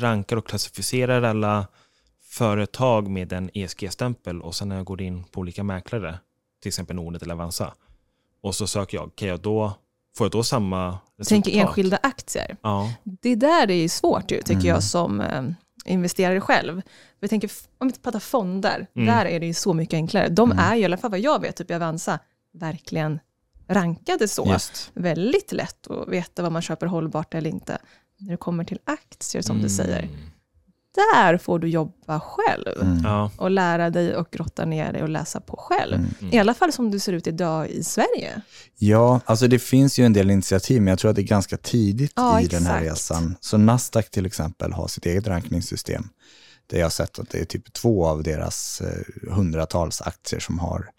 rankar 0.00 0.36
och 0.36 0.46
klassificerar 0.46 1.22
alla 1.22 1.66
företag 2.22 3.08
med 3.08 3.32
en 3.32 3.50
ESG-stämpel 3.54 4.40
och 4.42 4.54
sen 4.54 4.68
när 4.68 4.76
jag 4.76 4.84
går 4.84 5.02
in 5.02 5.24
på 5.24 5.40
olika 5.40 5.62
mäklare, 5.64 6.18
till 6.60 6.68
exempel 6.68 6.96
Nordnet 6.96 7.22
eller 7.22 7.34
Avanza, 7.34 7.74
och 8.42 8.54
så 8.54 8.66
söker 8.66 8.96
jag, 8.96 9.10
kan 9.16 9.28
jag 9.28 9.40
då, 9.40 9.72
får 10.16 10.24
jag 10.24 10.32
då 10.32 10.42
samma 10.42 10.88
resultat? 11.18 11.28
Tänker 11.44 11.60
enskilda 11.60 11.96
aktier. 12.02 12.56
Ja, 12.62 12.92
Det 13.04 13.34
där 13.34 13.70
är 13.70 13.74
ju 13.74 13.88
svårt 13.88 14.30
ju, 14.30 14.36
tycker 14.38 14.52
Mm. 14.52 14.66
jag 14.66 14.82
som 14.82 15.20
eh, 15.20 15.42
investerare 15.84 16.40
själv. 16.40 16.82
Vi 17.20 17.28
tänker, 17.28 17.50
om 17.78 17.88
vi 17.88 17.94
pratar 17.94 18.20
fonder, 18.20 18.86
Mm. 18.96 19.06
där 19.06 19.26
är 19.26 19.40
det 19.40 19.46
ju 19.46 19.54
så 19.54 19.74
mycket 19.74 19.94
enklare. 19.94 20.28
De 20.28 20.52
Mm. 20.52 20.64
är 20.64 20.74
ju, 20.74 20.82
i 20.82 20.84
alla 20.84 20.96
fall 20.96 21.10
vad 21.10 21.20
jag 21.20 21.40
vet, 21.40 21.56
typ 21.56 21.70
i 21.70 21.74
Avanza, 21.74 22.18
verkligen 22.52 23.20
rankade 23.68 24.28
så. 24.28 24.46
Just. 24.48 24.90
Väldigt 24.94 25.52
lätt 25.52 25.86
att 25.90 26.08
veta 26.08 26.42
vad 26.42 26.52
man 26.52 26.62
köper 26.62 26.86
hållbart 26.86 27.34
eller 27.34 27.50
inte. 27.50 27.78
När 28.18 28.30
det 28.30 28.36
kommer 28.36 28.64
till 28.64 28.78
aktier, 28.84 29.42
som 29.42 29.56
du 29.56 29.60
Mm. 29.60 29.70
säger, 29.70 30.08
där 30.94 31.38
får 31.38 31.58
du 31.58 31.68
jobba 31.68 32.20
själv. 32.20 32.82
Mm. 32.82 33.00
Ja, 33.04 33.30
Och 33.36 33.50
lära 33.50 33.90
dig 33.90 34.16
och 34.16 34.28
grotta 34.30 34.64
ner 34.64 34.92
dig 34.92 35.02
och 35.02 35.08
läsa 35.08 35.40
på 35.40 35.56
själv. 35.56 35.94
Mm. 35.94 36.34
I 36.34 36.38
alla 36.38 36.54
fall 36.54 36.72
som 36.72 36.90
du 36.90 36.98
ser 36.98 37.12
ut 37.12 37.26
idag 37.26 37.68
i 37.68 37.84
Sverige. 37.84 38.40
Ja, 38.78 39.20
alltså 39.24 39.48
det 39.48 39.58
finns 39.58 39.98
ju 39.98 40.04
en 40.06 40.12
del 40.12 40.30
initiativ, 40.30 40.82
men 40.82 40.88
jag 40.90 40.98
tror 40.98 41.10
att 41.10 41.16
det 41.16 41.22
är 41.22 41.26
ganska 41.26 41.56
tidigt 41.56 42.12
Ja, 42.16 42.40
i 42.40 42.46
den 42.46 42.66
här 42.66 42.82
exakt. 42.82 42.92
resan. 42.92 43.36
Så 43.40 43.58
Nasdaq 43.58 44.10
till 44.10 44.26
exempel 44.26 44.72
har 44.72 44.88
sitt 44.88 45.06
eget 45.06 45.26
rankningssystem. 45.26 46.08
Där 46.66 46.78
jag 46.78 46.84
har 46.84 46.90
sett 46.90 47.18
att 47.18 47.30
det 47.30 47.38
är 47.40 47.44
typ 47.44 47.72
två 47.72 48.06
av 48.06 48.22
deras 48.22 48.80
eh, 48.80 49.32
hundratals 49.34 50.00
aktier 50.02 50.40
som 50.40 50.58
har 50.58 50.90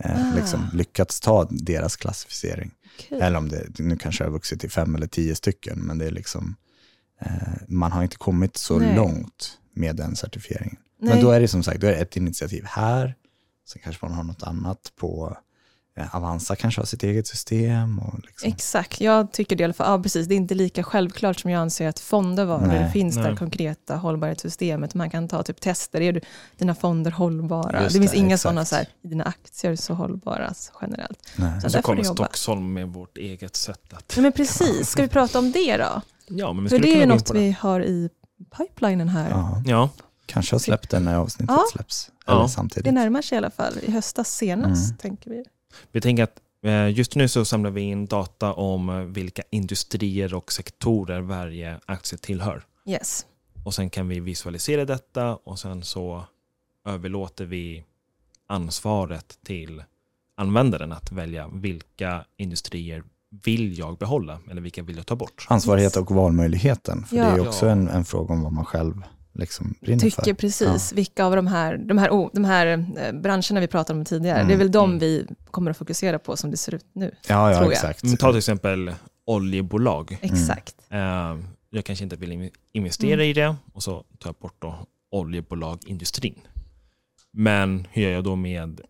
eh, 0.00 0.30
Ah. 0.32 0.34
liksom 0.36 0.60
lyckats 0.72 1.20
ta 1.20 1.44
deras 1.50 1.96
klassificering. 1.96 2.70
Okej. 2.98 3.20
Eller 3.20 3.38
om 3.38 3.48
det 3.48 3.78
nu 3.78 3.96
kanske 3.96 4.24
har 4.24 4.30
vuxit 4.30 4.60
till 4.60 4.70
fem 4.70 4.94
eller 4.94 5.06
tio 5.06 5.34
stycken, 5.34 5.78
men 5.78 5.98
det 5.98 6.06
är 6.06 6.10
liksom, 6.10 6.56
man 7.66 7.92
har 7.92 8.02
inte 8.02 8.16
kommit 8.16 8.56
så 8.56 8.78
Nej. 8.78 8.96
långt 8.96 9.58
med 9.72 9.96
den 9.96 10.16
certifieringen. 10.16 10.76
Nej. 10.98 11.14
Men 11.14 11.24
då 11.24 11.30
är 11.30 11.40
det 11.40 11.48
som 11.48 11.62
sagt, 11.62 11.80
då 11.80 11.86
är 11.86 11.90
det 11.90 11.98
ett 11.98 12.16
initiativ 12.16 12.64
här, 12.64 13.14
sen 13.68 13.82
kanske 13.84 14.06
man 14.06 14.14
har 14.14 14.24
något 14.24 14.42
annat 14.42 14.92
på 14.96 15.36
eh, 15.96 16.16
Avanza 16.16 16.56
kanske 16.56 16.80
har 16.80 16.86
sitt 16.86 17.02
eget 17.02 17.26
system. 17.26 17.98
Och 17.98 18.20
liksom. 18.26 18.48
Exakt, 18.48 19.00
jag 19.00 19.32
tycker 19.32 19.56
det 19.56 19.60
i 19.60 19.64
alla 19.64 19.74
fall. 19.74 19.90
Ja, 19.90 20.02
precis. 20.02 20.26
Det 20.26 20.34
är 20.34 20.36
inte 20.36 20.54
lika 20.54 20.82
självklart 20.82 21.40
som 21.40 21.50
jag 21.50 21.60
anser 21.60 21.88
att 21.88 22.00
fonder 22.00 22.44
var. 22.44 22.60
Nej. 22.66 22.84
det 22.84 22.90
finns 22.90 23.16
där 23.16 23.22
Nej. 23.22 23.36
konkreta 23.36 23.96
hållbarhetssystemet. 23.96 24.94
Man 24.94 25.10
kan 25.10 25.28
ta 25.28 25.42
typ 25.42 25.60
tester. 25.60 26.00
Är 26.00 26.12
du, 26.12 26.20
dina 26.56 26.74
fonder 26.74 27.10
hållbara? 27.10 27.82
Just 27.82 27.94
det 27.94 28.00
finns 28.00 28.12
det, 28.12 28.18
inga 28.18 28.38
sådana 28.38 28.64
så 28.64 28.76
här, 28.76 28.88
dina 29.02 29.24
aktier 29.24 29.76
så 29.76 29.94
hållbara 29.94 30.54
så 30.54 30.72
generellt. 30.80 31.28
Nej. 31.36 31.60
Så 31.60 31.70
så 31.70 31.82
kommer. 31.82 32.02
Stockholm 32.02 32.72
med 32.72 32.88
vårt 32.88 33.18
eget 33.18 33.56
sätt 33.56 33.92
att... 33.92 34.12
Nej, 34.16 34.22
men 34.22 34.32
precis, 34.32 34.88
ska 34.88 35.02
vi 35.02 35.08
prata 35.08 35.38
om 35.38 35.52
det 35.52 35.76
då? 35.76 36.02
Ja, 36.28 36.52
men 36.52 36.64
vi 36.64 36.70
För 36.70 36.78
det 36.78 37.02
är 37.02 37.06
något 37.06 37.26
det. 37.26 37.34
vi 37.38 37.50
har 37.60 37.80
i 37.80 38.10
pipelinen 38.56 39.08
här. 39.08 39.30
Ja, 39.30 39.62
Ja, 39.66 39.90
kanske 40.26 40.54
har 40.54 40.58
släppt 40.60 40.90
den 40.90 41.04
när 41.04 41.16
avsnittet 41.16 41.56
Ja. 41.56 41.64
släpps. 41.72 42.10
Ja. 42.26 42.32
Eller 42.32 42.42
Det 42.42 42.48
samtidigt. 42.48 42.94
närmar 42.94 43.22
sig 43.22 43.36
i 43.36 43.38
alla 43.38 43.50
fall. 43.50 43.74
I 43.82 43.90
höstas 43.90 44.36
senast, 44.36 44.90
Mm. 44.90 44.96
tänker 44.98 45.30
vi. 45.30 45.44
vi 45.92 46.00
tänker 46.00 46.22
att 46.22 46.40
eh, 46.62 46.88
just 46.88 47.14
nu 47.14 47.28
så 47.28 47.44
samlar 47.44 47.70
vi 47.70 47.80
in 47.80 48.06
data 48.06 48.52
om 48.52 48.88
eh, 48.88 48.96
vilka 48.96 49.42
industrier 49.50 50.34
och 50.34 50.52
sektorer 50.52 51.20
varje 51.20 51.80
aktie 51.86 52.18
tillhör. 52.18 52.64
Yes. 52.86 53.26
Och 53.64 53.74
sen 53.74 53.90
kan 53.90 54.08
vi 54.08 54.20
visualisera 54.20 54.84
detta 54.84 55.36
och 55.36 55.58
sen 55.58 55.84
så 55.84 56.24
överlåter 56.84 57.44
vi 57.44 57.84
ansvaret 58.46 59.38
till 59.44 59.82
användaren 60.36 60.92
att 60.92 61.12
välja 61.12 61.48
vilka 61.52 62.24
industrier 62.36 63.04
vill 63.44 63.78
jag 63.78 63.98
behålla 63.98 64.38
eller 64.50 64.60
vilka 64.60 64.82
vill 64.82 64.96
jag 64.96 65.06
ta 65.06 65.16
bort. 65.16 65.46
Ansvarighet 65.48 65.96
och 65.96 66.10
valmöjligheten. 66.10 67.04
För 67.04 67.16
Ja. 67.16 67.24
det 67.24 67.30
är 67.30 67.48
också 67.48 67.66
Ja. 67.66 67.72
en, 67.72 67.88
en 67.88 68.04
fråga 68.04 68.34
om 68.34 68.42
vad 68.42 68.52
man 68.52 68.64
själv 68.64 69.02
liksom 69.32 69.74
brinner 69.80 70.00
Tycker 70.00 70.22
för. 70.22 70.34
precis 70.34 70.92
vilka 70.92 71.24
av 71.24 71.36
de 71.36 71.46
här, 71.46 71.76
de 71.76 71.98
här, 71.98 72.10
oh, 72.10 72.30
de 72.32 72.44
här 72.44 72.66
eh, 72.66 73.12
branscherna 73.20 73.60
vi 73.60 73.66
pratade 73.66 73.98
om 73.98 74.04
tidigare, 74.04 74.36
Mm, 74.38 74.48
det 74.48 74.54
är 74.54 74.58
väl 74.58 74.70
de 74.72 74.90
mm. 74.90 74.98
vi 74.98 75.26
kommer 75.50 75.70
att 75.70 75.76
fokusera 75.76 76.18
på 76.18 76.36
som 76.36 76.50
det 76.50 76.56
ser 76.56 76.74
ut 76.74 76.86
nu. 76.92 77.14
Ja, 77.28 77.50
ja 77.50 77.56
tror 77.58 77.64
jag. 77.64 77.72
exakt. 77.72 78.02
Men 78.04 78.16
ta 78.16 78.28
till 78.30 78.38
exempel 78.38 78.94
oljebolag. 79.26 80.18
Exakt. 80.20 80.74
Eh, 80.88 81.36
Jag 81.70 81.84
kanske 81.84 82.04
inte 82.04 82.16
vill 82.16 82.32
in- 82.32 82.50
investera 82.72 83.24
i 83.24 83.32
det 83.32 83.56
och 83.72 83.82
så 83.82 84.04
tar 84.18 84.28
jag 84.28 84.34
bort 84.34 84.56
då 84.58 84.74
oljebolagsindustrin. 85.10 86.38
Men 87.32 87.86
hur 87.92 88.02
gör 88.02 88.10
jag 88.10 88.24
då 88.24 88.36
med 88.36 88.80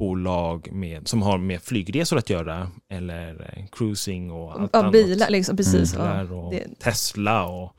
bolag 0.00 0.68
med, 0.72 1.08
som 1.08 1.22
har 1.22 1.38
med 1.38 1.62
flygresor 1.62 2.18
att 2.18 2.30
göra 2.30 2.70
eller 2.90 3.52
eh, 3.56 3.64
cruising 3.72 4.30
och 4.30 4.52
allt 4.60 4.70
Ja, 4.72 4.78
annat. 4.78 4.92
bilar, 4.92 5.30
liksom, 5.30 5.56
precis. 5.56 5.94
Mm. 5.94 6.06
Bilar 6.06 6.32
och 6.32 6.52
Det- 6.52 6.80
Tesla 6.80 7.46
och 7.46 7.76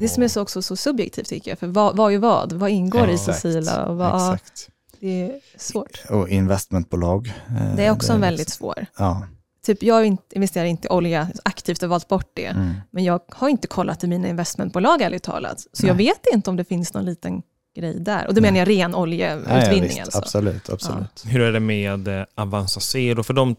Det 0.00 0.08
som 0.08 0.22
är 0.22 0.28
så 0.28 0.42
också 0.42 0.62
så 0.62 0.76
subjektivt 0.76 1.26
tycker 1.28 1.50
jag, 1.50 1.58
för 1.58 1.66
vad, 1.66 1.96
vad 1.96 2.12
är 2.12 2.18
vad? 2.18 2.52
Vad 2.52 2.70
ingår 2.70 3.06
Ja, 3.06 3.12
i. 3.14 3.18
Cecilia? 3.18 3.84
Och 3.86 3.96
vad, 3.96 4.06
ja, 4.08 4.34
Exakt. 4.34 4.68
det 5.00 5.22
är 5.22 5.40
svårt. 5.58 6.02
Och 6.10 6.28
investmentbolag. 6.28 7.26
eh, 7.48 7.76
Det 7.76 7.84
är 7.86 7.90
också 7.90 7.90
en 7.90 7.96
liksom- 7.96 8.20
väldigt 8.20 8.48
svår. 8.48 8.86
Ja. 8.98 9.26
Typ, 9.66 9.82
jag 9.82 10.16
investerar 10.32 10.64
inte 10.64 10.88
i 10.88 10.90
olja 10.90 11.28
aktivt 11.44 11.82
och 11.82 11.88
valt 11.88 12.08
bort 12.08 12.30
det, 12.34 12.46
Mm. 12.46 12.74
men 12.90 13.04
jag 13.04 13.20
har 13.28 13.48
inte 13.48 13.66
kollat 13.68 14.04
i 14.04 14.06
mina 14.06 14.28
investmentbolag 14.28 15.02
ärligt 15.02 15.22
talat. 15.22 15.66
Så 15.72 15.86
jag 15.86 15.96
Nej. 15.96 16.06
vet 16.06 16.34
inte 16.34 16.50
om 16.50 16.56
det 16.56 16.64
finns 16.64 16.94
någon 16.94 17.04
liten 17.04 17.42
grej 17.76 18.00
där. 18.00 18.26
Och 18.26 18.34
det 18.34 18.40
Nej. 18.40 18.52
menar 18.52 18.58
jag 18.58 18.68
ren 18.68 18.78
Ja, 18.78 18.88
ja, 18.90 18.96
oljeutvinning 19.02 19.82
visst. 19.88 20.00
alltså. 20.00 20.18
Absolut, 20.18 20.70
absolut. 20.70 21.24
hur 21.26 21.40
är 21.40 21.52
det 21.52 21.60
med 21.60 22.08
eh, 22.08 22.24
Avanza 22.34 22.80
Zero? 22.80 23.22
För 23.22 23.34
de, 23.34 23.56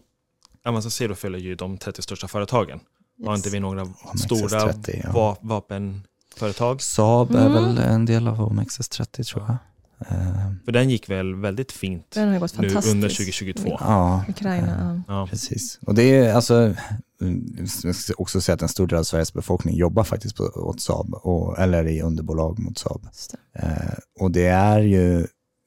Avanza 0.64 0.90
Zero 0.90 1.14
följer 1.14 1.40
ju 1.40 1.54
de 1.54 1.78
30 1.78 2.02
största 2.02 2.28
företagen. 2.28 2.80
Har 3.26 3.34
inte 3.34 3.50
vi 3.50 3.60
några 3.60 3.86
stora 4.24 4.60
OMXS30, 4.72 5.00
ja. 5.04 5.12
va- 5.12 5.36
vapenföretag? 5.40 6.82
Saab 6.82 7.30
är 7.34 7.46
Mm. 7.46 7.52
väl 7.52 7.78
en 7.78 8.06
del 8.06 8.28
av 8.28 8.40
OMXS30 8.40 9.30
tror 9.32 9.44
jag. 9.48 9.56
Eh, 10.00 10.52
För 10.64 10.72
den 10.72 10.90
gick 10.90 11.10
väl 11.10 11.34
väldigt 11.34 11.72
fint 11.72 12.10
Den 12.10 12.26
har 12.26 12.34
ju 12.34 12.40
gått 12.40 12.58
nu 12.58 12.68
fantastiskt. 12.68 12.94
under 12.94 13.08
2022. 13.08 13.76
Ja, 13.80 14.24
Ukraina, 14.28 15.02
ja. 15.08 15.14
Ja. 15.14 15.26
precis. 15.30 15.78
Och 15.86 15.94
det 15.94 16.02
är 16.02 16.34
alltså, 16.34 16.74
mm, 17.20 17.56
jag 17.82 17.94
ska 17.94 18.14
också 18.18 18.40
säga 18.40 18.54
att 18.54 18.62
en 18.62 18.68
stor 18.68 18.86
del 18.86 18.98
av 18.98 19.02
Sveriges 19.02 19.32
befolkning 19.32 19.76
jobbar 19.76 20.04
faktiskt 20.04 20.36
på, 20.36 20.44
åt 20.44 20.80
Saab, 20.80 21.14
och, 21.14 21.58
eller 21.58 21.86
i 21.86 22.02
underbolag 22.02 22.58
mot 22.58 22.78
Saab. 22.78 23.08
Det. 23.52 23.58
Eh, 23.60 23.98
och 24.20 24.30
det 24.30 24.46
är 24.46 24.80
ju, 24.80 25.20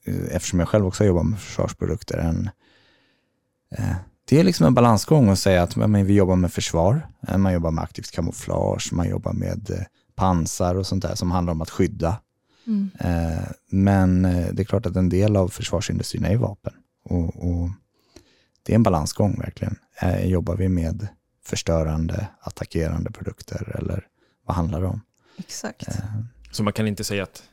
eh, 0.06 0.36
eftersom 0.36 0.60
jag 0.60 0.68
själv 0.70 0.86
också 0.88 1.06
jobbar 1.06 1.24
med 1.24 1.40
försvarsprodukter, 1.40 2.18
en, 2.18 2.50
eh, 3.78 3.96
det 4.30 4.40
är 4.40 4.44
liksom 4.44 4.66
en 4.66 4.74
balansgång 4.74 5.30
att 5.30 5.40
säga 5.40 5.64
att 5.64 5.76
men 5.76 6.06
vi 6.06 6.14
jobbar 6.14 6.36
med 6.36 6.54
försvar, 6.54 7.08
eh, 7.28 7.38
man 7.38 7.54
jobbar 7.54 7.72
med 7.72 7.84
aktivt 7.84 8.12
kamouflage, 8.12 8.90
man 8.94 9.10
jobbar 9.10 9.34
med 9.34 9.70
eh, 9.72 9.86
pansar 10.16 10.76
och 10.76 10.88
sånt 10.88 11.04
där 11.04 11.16
som 11.16 11.32
handlar 11.32 11.52
om 11.52 11.62
att 11.62 11.70
skydda. 11.70 12.18
Mm. 12.68 12.90
Eh, 13.00 13.44
men 13.70 14.26
eh, 14.26 14.48
det 14.54 14.62
är 14.62 14.66
klart 14.66 14.86
att 14.86 14.96
en 14.96 15.10
del 15.10 15.36
av 15.36 15.48
försvarsindustrin 15.48 16.26
är 16.26 16.36
vapen. 16.38 16.74
Och, 17.04 17.26
och 17.48 17.70
det 18.64 18.74
är 18.74 18.76
en 18.76 18.84
balansgång 18.84 19.40
verkligen. 19.40 19.76
Eh, 20.02 20.26
jobbar 20.26 20.56
vi 20.56 20.70
med 20.70 21.08
förstörande, 21.46 22.28
attackerande 22.40 23.12
produkter 23.12 23.76
eller 23.80 24.08
vad 24.46 24.56
handlar 24.56 24.82
det 24.82 24.88
om? 24.88 25.02
Exakt. 25.38 25.88
Eh, 25.88 25.96
Så 26.52 26.64
man 26.64 26.74
kan 26.74 26.88
inte 26.88 27.04
säga 27.04 27.24
att 27.24 27.44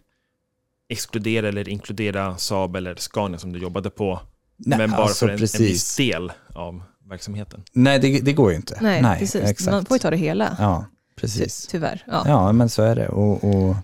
exkludera 0.88 1.48
eller 1.48 1.68
inkludera 1.68 2.36
Saab 2.36 2.76
eller 2.76 2.94
Scania 2.96 3.38
som 3.38 3.52
du 3.52 3.58
jobbade 3.58 3.90
på, 3.90 4.20
nej, 4.56 4.78
men 4.78 4.90
bara 4.90 5.02
alltså 5.02 5.26
för 5.26 5.32
en, 5.32 5.38
en 5.38 5.38
viss 5.58 5.96
del 5.96 6.32
av 6.54 6.82
verksamheten. 7.08 7.62
Nej, 7.72 7.98
det, 7.98 8.20
det 8.20 8.32
går 8.32 8.50
ju 8.50 8.56
inte. 8.56 8.78
Nej, 8.80 9.18
precis. 9.18 9.34
exakt. 9.34 9.70
Man 9.70 9.84
får 9.84 9.94
ju 9.94 9.98
ta 9.98 10.10
det 10.10 10.16
hela. 10.16 10.56
Ja, 10.58 10.84
Ty, 11.14 11.20
precis. 11.20 11.66
tyvärr. 11.66 12.04
Ja. 12.06 12.22
Ja, 12.26 12.52
men 12.52 12.68
så 12.68 12.82
är 12.82 12.96
det. 12.96 13.08
Och, 13.08 13.44
och 13.44 13.76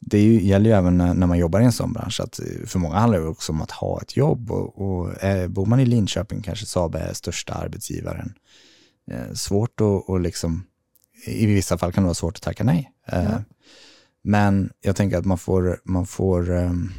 det 0.00 0.20
ju, 0.20 0.42
gäller 0.42 0.70
ju 0.70 0.76
även 0.76 0.98
när, 0.98 1.14
när 1.14 1.26
man 1.26 1.38
jobbar 1.38 1.60
i 1.60 1.64
en 1.64 1.72
sån 1.72 1.92
bransch, 1.92 2.20
att 2.20 2.40
för 2.66 2.78
många 2.78 2.96
handlar 2.96 3.20
det 3.20 3.26
också 3.26 3.52
om 3.52 3.62
att 3.62 3.70
ha 3.70 4.00
ett 4.00 4.16
jobb. 4.16 4.50
Och, 4.50 4.82
och 4.82 5.22
är, 5.22 5.48
bor 5.48 5.66
man 5.66 5.80
i 5.80 5.86
Linköping 5.86 6.42
kanske 6.42 6.66
Saab 6.66 6.94
är 6.94 7.12
största 7.12 7.54
arbetsgivaren. 7.54 8.34
Eh, 9.10 9.32
svårt 9.34 9.80
att 9.80 10.08
och 10.08 10.20
liksom, 10.20 10.64
i 11.26 11.46
vissa 11.46 11.78
fall 11.78 11.92
kan 11.92 12.02
det 12.02 12.06
vara 12.06 12.14
svårt 12.14 12.36
att 12.36 12.42
tacka 12.42 12.64
nej. 12.64 12.92
Eh, 13.06 13.24
Ja. 13.24 13.42
Men 14.26 14.70
jag 14.80 14.96
tänker 14.96 15.18
att 15.18 15.24
man 15.24 15.38
får, 15.38 15.80
man 15.84 16.06
får 16.06 16.50
ehm, 16.50 16.92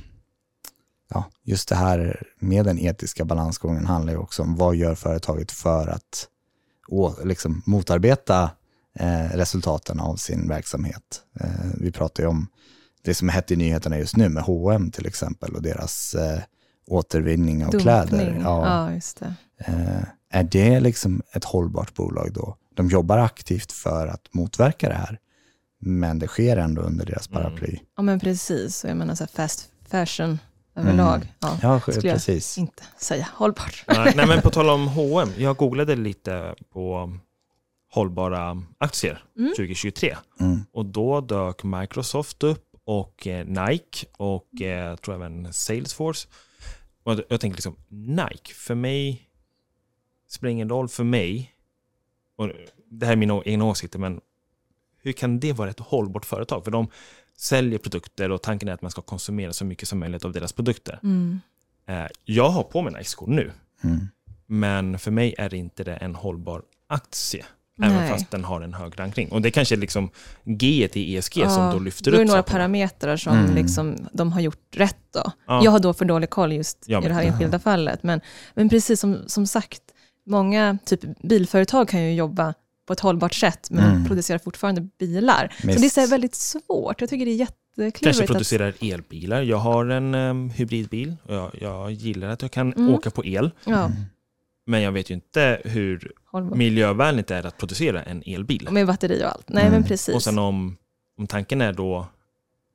ja, 1.09 1.23
just 1.43 1.69
det 1.69 1.75
här 1.75 2.27
med 2.39 2.65
den 2.65 2.79
etiska 2.79 3.25
balansgången 3.25 3.85
handlar 3.85 4.13
ju 4.13 4.19
också 4.19 4.43
om 4.43 4.55
vad 4.55 4.75
gör 4.75 4.95
företaget 4.95 5.51
för 5.51 5.87
att 5.87 6.27
å, 6.87 7.13
liksom, 7.23 7.61
motarbeta 7.65 8.49
eh, 8.99 9.29
resultaten 9.33 9.99
av 9.99 10.15
sin 10.15 10.47
verksamhet. 10.47 11.21
Eh, 11.39 11.71
vi 11.77 11.91
pratar 11.91 12.23
ju 12.23 12.29
om 12.29 12.47
det 13.05 13.13
som 13.13 13.29
är 13.29 13.33
hett 13.33 13.51
i 13.51 13.55
nyheterna 13.55 13.97
just 13.97 14.17
nu 14.17 14.29
med 14.29 14.43
H&M 14.43 14.91
till 14.91 15.05
exempel 15.07 15.55
och 15.55 15.61
deras 15.61 16.13
eh, 16.15 16.39
återvinning 16.87 17.65
av 17.65 17.71
kläder. 17.71 18.05
Dumpning. 18.25 18.41
Ja. 18.41 18.65
Ja, 18.67 18.93
just 18.93 19.19
det. 19.19 19.33
Eh, 19.57 20.01
är 20.29 20.43
det 20.43 20.79
liksom 20.79 21.21
ett 21.33 21.43
hållbart 21.43 21.93
bolag 21.93 22.33
då? 22.33 22.55
De 22.73 22.87
jobbar 22.89 23.17
aktivt 23.17 23.71
för 23.71 24.07
att 24.07 24.33
motverka 24.33 24.89
det 24.89 24.95
här, 24.95 25.19
men 25.79 26.19
det 26.19 26.27
sker 26.27 26.57
ändå 26.57 26.81
under 26.81 27.05
deras 27.05 27.29
Mm. 27.29 27.41
paraply. 27.43 27.79
Ja, 27.97 28.03
men 28.03 28.19
precis. 28.19 28.83
Och 28.83 28.89
jag 28.89 28.97
menar 28.97 29.15
så 29.15 29.23
här 29.23 29.29
fast 29.33 29.69
fashion 29.87 30.39
överlag. 30.75 31.15
Mm. 31.15 31.27
Ja, 31.39 31.57
Ja, 31.61 31.79
skulle 31.79 32.07
jag 32.07 32.15
precis. 32.15 32.57
inte 32.57 32.83
säga 32.97 33.27
hållbart. 33.33 33.83
Nej, 33.87 34.13
nej, 34.15 34.27
men 34.27 34.41
på 34.41 34.49
tal 34.51 34.69
om 34.69 34.87
H&M, 34.87 35.29
jag 35.37 35.57
googlade 35.57 35.95
lite 35.95 36.55
på 36.73 37.13
hållbara 37.93 38.63
aktier 38.77 39.23
Mm. 39.37 39.53
2023 39.57 40.17
Mm. 40.39 40.59
och 40.73 40.85
då 40.85 41.21
dök 41.21 41.63
Microsoft 41.63 42.43
upp 42.43 42.61
och 42.85 43.27
eh, 43.27 43.45
Nike 43.45 44.07
och 44.17 44.61
eh, 44.61 44.67
jag 44.85 45.01
tror 45.01 45.15
även 45.15 45.53
Salesforce. 45.53 46.27
Och 47.03 47.19
jag, 47.29 47.39
tänker 47.41 47.55
liksom 47.57 47.75
Nike, 47.87 48.53
för 48.53 48.75
mig 48.75 49.29
spelar 50.27 50.51
ingen 50.51 50.69
roll 50.69 50.89
för 50.89 51.03
mig. 51.03 51.51
Och 52.35 52.49
det 52.89 53.05
här 53.05 53.13
är 53.13 53.17
mina 53.17 53.41
egna 53.45 53.65
åsikter, 53.65 53.99
men 53.99 54.21
hur 55.01 55.11
kan 55.11 55.39
det 55.39 55.53
vara 55.53 55.69
ett 55.69 55.79
hållbart 55.79 56.25
företag? 56.25 56.63
För 56.63 56.71
de 56.71 56.87
säljer 57.37 57.79
produkter 57.79 58.31
och 58.31 58.41
tanken 58.41 58.69
är 58.69 58.73
att 58.73 58.81
man 58.81 58.91
ska 58.91 59.01
konsumera 59.01 59.53
så 59.53 59.65
mycket 59.65 59.87
som 59.87 59.99
möjligt 59.99 60.25
av 60.25 60.31
deras 60.31 60.53
produkter. 60.53 60.99
Mm. 61.03 61.39
Eh, 61.85 62.05
Jag 62.25 62.49
har 62.49 62.63
på 62.63 62.81
mig 62.81 62.93
Nike-skor 62.93 63.27
nu, 63.27 63.51
Mm. 63.83 64.07
men 64.45 64.99
för 64.99 65.11
mig 65.11 65.35
är 65.37 65.53
inte 65.53 65.83
det 65.83 65.95
en 65.95 66.15
hållbar 66.15 66.63
aktie. 66.87 67.45
Även 67.83 67.95
Nej. 67.97 68.09
fast 68.09 68.31
den 68.31 68.43
har 68.43 68.61
en 68.61 68.73
hög 68.73 68.99
rankning. 68.99 69.29
Och 69.31 69.41
det 69.41 69.51
kanske 69.51 69.75
är 69.75 69.77
liksom 69.77 70.09
G 70.43 70.89
i 70.93 71.15
ESG 71.17 71.33
som 71.33 71.63
Ja, 71.63 71.71
då 71.73 71.79
lyfter 71.79 72.11
Då 72.11 72.17
är 72.17 72.21
upp 72.21 72.27
det 72.27 72.31
några 72.31 72.41
sakerna. 72.41 72.57
parametrar 72.57 73.17
som 73.17 73.37
Mm. 73.37 73.55
liksom, 73.55 73.95
de 74.13 74.31
har 74.31 74.41
gjort 74.41 74.75
rätt 74.75 74.97
då. 75.13 75.31
Ja. 75.47 75.61
Jag 75.63 75.71
har 75.71 75.79
då 75.79 75.93
för 75.93 76.05
dålig 76.05 76.29
koll 76.29 76.53
just 76.53 76.83
Jag 76.87 77.03
i 77.05 77.07
det 77.07 77.13
här 77.13 77.23
med. 77.23 77.31
enskilda 77.31 77.59
fallet. 77.59 78.03
Men, 78.03 78.21
men 78.53 78.69
precis 78.69 78.99
som, 78.99 79.17
som 79.27 79.47
sagt, 79.47 79.81
många 80.25 80.77
typ 80.85 80.99
bilföretag 81.23 81.89
kan 81.89 82.03
ju 82.03 82.13
jobba 82.13 82.53
på 82.87 82.93
ett 82.93 82.99
hållbart 82.99 83.33
sätt, 83.33 83.67
men 83.71 83.89
Mm. 83.91 84.05
producerar 84.05 84.37
fortfarande 84.39 84.81
bilar. 84.99 85.53
Så 85.61 85.67
Visst. 85.67 85.79
det 85.95 86.01
är 86.01 86.05
så 86.05 86.11
väldigt 86.11 86.35
svårt. 86.35 87.01
Jag 87.01 87.09
tycker 87.09 87.25
det 87.25 87.31
är 87.31 87.35
jätteklurigt. 87.35 87.99
Kanske 88.03 88.23
att- 88.23 88.27
producerar 88.27 88.73
elbilar. 88.81 89.41
Jag 89.41 89.57
har 89.57 89.85
en 89.85 90.15
um, 90.15 90.49
hybridbil 90.49 91.15
jag, 91.27 91.51
jag 91.61 91.91
gillar 91.91 92.27
att 92.27 92.41
jag 92.41 92.51
kan 92.51 92.73
Mm. 92.73 92.93
åka 92.93 93.11
på 93.11 93.25
el. 93.25 93.51
Ja, 93.65 93.85
Mm. 93.85 93.97
Men 94.65 94.81
jag 94.81 94.91
vet 94.91 95.09
ju 95.09 95.13
inte 95.13 95.61
hur 95.65 96.11
miljövänligt 96.55 97.27
det 97.27 97.35
är 97.35 97.45
att 97.45 97.57
producera 97.57 98.03
en 98.03 98.23
elbil. 98.25 98.67
Med 98.71 98.87
batteri 98.87 99.23
och 99.23 99.29
allt. 99.31 99.49
Nej, 99.49 99.63
Mm. 99.63 99.73
men 99.73 99.83
precis. 99.83 100.15
Och 100.15 100.23
sen 100.23 100.39
om, 100.39 100.77
om 101.17 101.27
tanken 101.27 101.61
är 101.61 101.73
då 101.73 102.07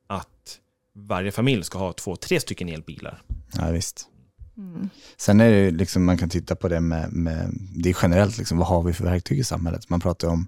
att 0.07 0.59
varje 0.95 1.33
familj 1.33 1.65
ska 1.65 1.79
ha 1.79 1.93
två, 1.93 2.17
tre 2.17 2.41
stycken 2.41 2.69
elbilar. 2.69 3.23
Ja, 3.53 3.71
visst. 3.71 4.07
Mm. 4.57 4.89
Sen 5.17 5.41
är 5.41 5.51
det 5.51 5.59
ju 5.59 5.71
liksom, 5.71 6.05
man 6.05 6.19
kan 6.19 6.29
titta 6.29 6.57
på 6.57 6.69
det 6.69 6.81
med, 6.81 7.13
med 7.13 7.51
det 7.77 7.91
är 7.91 7.97
generellt, 8.03 8.39
liksom, 8.39 8.59
vad 8.59 8.67
har 8.67 8.83
vi 8.83 8.93
för 8.93 9.05
verktyg 9.05 9.39
i 9.39 9.45
samhället? 9.45 9.89
Man 9.89 10.01
pratar 10.01 10.29
om 10.29 10.47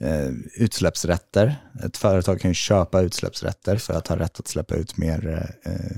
eh, 0.00 0.28
utsläppsrätter. 0.56 1.56
Ett 1.84 1.96
företag 1.96 2.40
kan 2.40 2.50
ju 2.50 2.54
köpa 2.54 3.00
utsläppsrätter 3.00 3.76
för 3.76 3.94
att 3.94 4.08
ha 4.08 4.18
rätt 4.18 4.40
att 4.40 4.48
släppa 4.48 4.74
ut 4.74 4.96
mer 4.96 5.48
eh, 5.64 5.96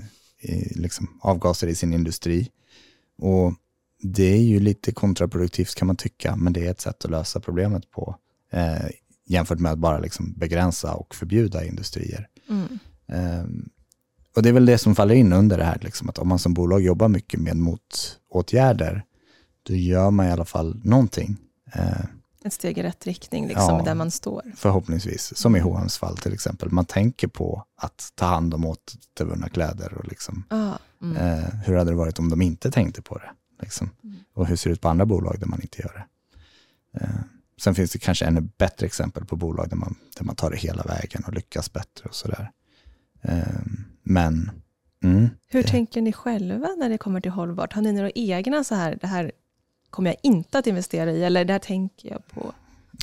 i, 0.50 0.72
liksom, 0.80 1.18
avgaser 1.22 1.66
i 1.66 1.74
sin 1.74 1.92
industri. 1.92 2.50
Och 3.18 3.52
det 4.02 4.32
är 4.34 4.42
ju 4.42 4.60
lite 4.60 4.92
kontraproduktivt 4.92 5.74
kan 5.74 5.86
man 5.86 5.96
tycka, 5.96 6.36
men 6.36 6.52
det 6.52 6.66
är 6.66 6.70
ett 6.70 6.80
sätt 6.80 7.04
att 7.04 7.10
lösa 7.10 7.40
problemet 7.40 7.90
på. 7.90 8.16
Eh, 8.52 8.86
jämfört 9.26 9.58
med 9.58 9.72
att 9.72 9.78
bara 9.78 9.98
liksom 9.98 10.32
begränsa 10.36 10.94
och 10.94 11.14
förbjuda 11.14 11.64
industrier. 11.64 12.28
Mm. 12.48 12.78
Ehm, 13.08 13.68
och 14.36 14.42
det 14.42 14.48
är 14.48 14.52
väl 14.52 14.66
det 14.66 14.78
som 14.78 14.94
faller 14.94 15.14
in 15.14 15.32
under 15.32 15.58
det 15.58 15.64
här, 15.64 15.78
liksom, 15.82 16.08
att 16.08 16.18
om 16.18 16.28
man 16.28 16.38
som 16.38 16.54
bolag 16.54 16.82
jobbar 16.82 17.08
mycket 17.08 17.40
med 17.40 17.56
motåtgärder, 17.56 19.04
då 19.62 19.74
gör 19.74 20.10
man 20.10 20.26
i 20.26 20.30
alla 20.30 20.44
fall 20.44 20.80
någonting. 20.84 21.36
Eh, 21.72 22.00
Ett 22.44 22.52
steg 22.52 22.78
i 22.78 22.82
rätt 22.82 23.06
riktning, 23.06 23.46
liksom, 23.48 23.76
Ja. 23.78 23.82
där 23.84 23.94
man 23.94 24.10
står. 24.10 24.42
förhoppningsvis, 24.56 25.36
som 25.36 25.56
i 25.56 25.60
H&M's 25.60 25.98
fall 25.98 26.16
till 26.16 26.32
exempel. 26.32 26.70
Man 26.70 26.84
tänker 26.84 27.28
på 27.28 27.64
att 27.76 28.12
ta 28.14 28.24
hand 28.26 28.54
om 28.54 28.64
återvunna 28.64 29.48
kläder 29.48 29.94
och 29.94 30.08
liksom, 30.08 30.44
Ah, 30.50 30.72
mm. 31.02 31.16
eh, 31.16 31.44
hur 31.64 31.76
hade 31.76 31.90
det 31.90 31.96
varit 31.96 32.18
om 32.18 32.28
de 32.28 32.42
inte 32.42 32.70
tänkte 32.70 33.02
på 33.02 33.18
det? 33.18 33.30
Liksom? 33.60 33.90
Mm. 34.04 34.16
Och 34.34 34.46
hur 34.46 34.56
ser 34.56 34.70
det 34.70 34.74
ut 34.74 34.80
på 34.80 34.88
andra 34.88 35.06
bolag 35.06 35.36
där 35.40 35.46
man 35.46 35.60
inte 35.62 35.82
gör 35.82 35.92
det? 35.94 36.06
Eh, 37.00 37.10
sen 37.60 37.74
finns 37.74 37.90
det 37.92 37.98
kanske 37.98 38.24
ännu 38.24 38.40
bättre 38.40 38.86
exempel 38.86 39.24
på 39.24 39.36
bolag 39.36 39.68
där 39.68 39.76
man, 39.76 39.94
där 40.18 40.24
man 40.24 40.36
tar 40.36 40.50
det 40.50 40.56
hela 40.56 40.82
vägen 40.82 41.24
och 41.26 41.32
lyckas 41.32 41.72
bättre 41.72 42.08
och 42.08 42.14
sådär. 42.14 42.50
Eh, 43.22 43.42
men, 44.02 44.50
mm, 45.04 45.28
Hur 45.46 45.62
det- 45.62 45.68
tänker 45.68 46.02
ni 46.02 46.12
själva 46.12 46.68
när 46.78 46.88
det 46.88 46.98
kommer 46.98 47.20
till 47.20 47.30
hållbart? 47.30 47.72
Har 47.72 47.82
ni 47.82 47.92
några 47.92 48.10
egna 48.10 48.64
så 48.64 48.74
här, 48.74 48.98
det 49.00 49.06
här 49.06 49.32
kommer 49.90 50.10
jag 50.10 50.16
inte 50.22 50.58
att 50.58 50.66
investera 50.66 51.10
i, 51.12 51.24
eller 51.24 51.44
det 51.44 51.52
här 51.52 51.60
tänker 51.60 52.08
jag 52.10 52.26
på? 52.26 52.52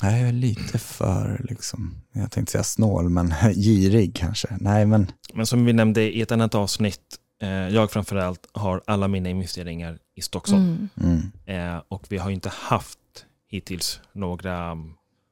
jag 0.01 0.19
är 0.19 0.31
lite 0.31 0.77
för, 0.79 1.45
liksom, 1.49 1.95
jag 2.11 2.31
tänkte 2.31 2.51
säga 2.51 2.63
snål, 2.63 3.09
men 3.09 3.33
girig 3.55 4.15
kanske. 4.15 4.57
Nej, 4.59 4.85
men 4.85 5.11
Men 5.33 5.45
som 5.45 5.65
vi 5.65 5.73
nämnde 5.73 6.01
i 6.17 6.21
ett 6.21 6.31
annat 6.31 6.55
avsnitt, 6.55 7.17
eh, 7.41 7.49
jag 7.49 7.91
framförallt 7.91 8.47
har 8.51 8.81
alla 8.87 9.07
mina 9.07 9.29
investeringar 9.29 9.99
i 10.15 10.21
Stockholm. 10.21 10.89
Mm. 10.95 11.11
mm, 11.45 11.75
Eh, 11.75 11.81
och 11.87 12.05
vi 12.09 12.17
har 12.17 12.29
ju 12.29 12.35
inte 12.35 12.49
haft 12.49 12.99
hittills 13.47 14.01
några 14.13 14.77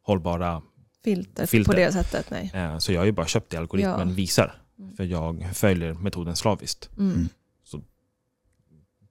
hållbara, 0.03 0.61
Filter, 1.03 1.45
Filter. 1.45 1.71
på 1.71 1.77
det 1.77 1.91
sättet, 1.91 2.29
nej. 2.29 2.51
eh, 2.53 2.77
så 2.77 2.91
jag 2.93 2.99
har 3.01 3.05
ju 3.05 3.11
bara 3.11 3.27
köpt 3.27 3.49
det 3.51 3.57
algoritmen 3.57 4.09
Ja. 4.09 4.15
visar. 4.15 4.61
Mm. 4.79 4.95
För 4.95 5.03
jag 5.03 5.49
följer 5.53 5.93
metoden 5.93 6.35
slaviskt. 6.35 6.89
Mm. 6.97 7.11
Mm. 7.13 7.29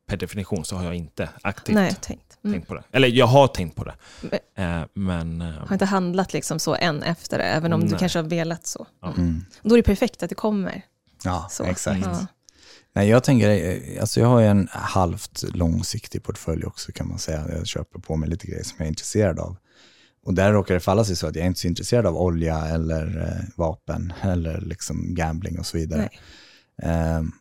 Per 0.07 0.17
definition 0.17 0.65
så 0.65 0.77
har 0.77 0.85
jag 0.85 0.95
inte 0.95 1.29
aktivt 1.43 1.75
Nej, 1.75 1.95
tänkt. 2.01 2.39
Mm. 2.45 2.55
tänkt 2.55 2.69
på 2.69 2.75
det. 2.75 2.83
Eller 2.93 3.09
jag 3.09 3.27
har 3.27 3.47
tänkt 3.49 3.77
på 3.77 3.85
det. 3.85 3.95
Men- 4.21 4.41
Eh, 4.55 4.87
men 4.95 5.41
eh, 5.41 5.49
Har 5.67 5.73
inte 5.73 5.85
handlat 5.85 6.33
liksom 6.33 6.59
så 6.59 6.75
än 6.75 7.03
efter 7.03 7.39
det, 7.39 7.45
även 7.45 7.73
om 7.73 7.81
du 7.81 7.87
Nej. 7.91 7.99
kanske 7.99 8.19
har 8.19 8.25
velat 8.29 8.67
så. 8.67 8.87
Ja. 9.03 9.13
mm. 9.17 9.45
Då 9.63 9.75
är 9.75 9.79
det 9.79 9.83
perfekt 9.83 10.23
att 10.23 10.29
det 10.29 10.35
kommer. 10.35 10.83
ja, 11.25 11.47
Så. 11.51 11.65
exakt. 11.65 12.01
Ja. 12.05 12.27
Nej, 12.93 13.09
jag 13.09 13.25
tänker, 13.25 13.51
eh, 13.51 14.01
alltså 14.01 14.21
jag 14.21 14.29
har 14.29 14.41
ju 14.41 14.47
en 14.47 14.69
halvt 14.73 15.43
långsiktig 15.55 16.23
portfölj 16.23 16.65
också 16.65 16.93
kan 16.93 17.09
man 17.09 17.19
säga. 17.19 17.45
Jag 17.49 17.67
köper 17.67 17.99
på 17.99 18.17
mig 18.17 18.29
lite 18.29 18.47
grejer 18.47 18.65
som 18.65 18.75
jag 18.79 18.85
är 18.85 18.89
intresserad 18.89 19.39
av. 19.39 19.57
Och 20.25 20.35
där 20.35 20.53
råkar 20.53 20.75
det 20.75 20.81
falla 20.81 21.05
sig 21.05 21.17
så 21.17 21.27
att 21.27 21.37
jag 21.37 21.43
är 21.43 21.47
inte 21.47 21.61
så 21.61 21.67
intresserad 21.67 22.07
av 22.07 22.17
olja 22.17 22.67
eller 22.67 23.23
eh, 23.23 23.49
vapen 23.57 24.13
eller 24.23 24.61
liksom 24.61 25.15
gambling 25.15 25.59
och 25.59 25.67
så 25.67 25.77
vidare. 25.77 26.09
Ehm, 26.83 27.33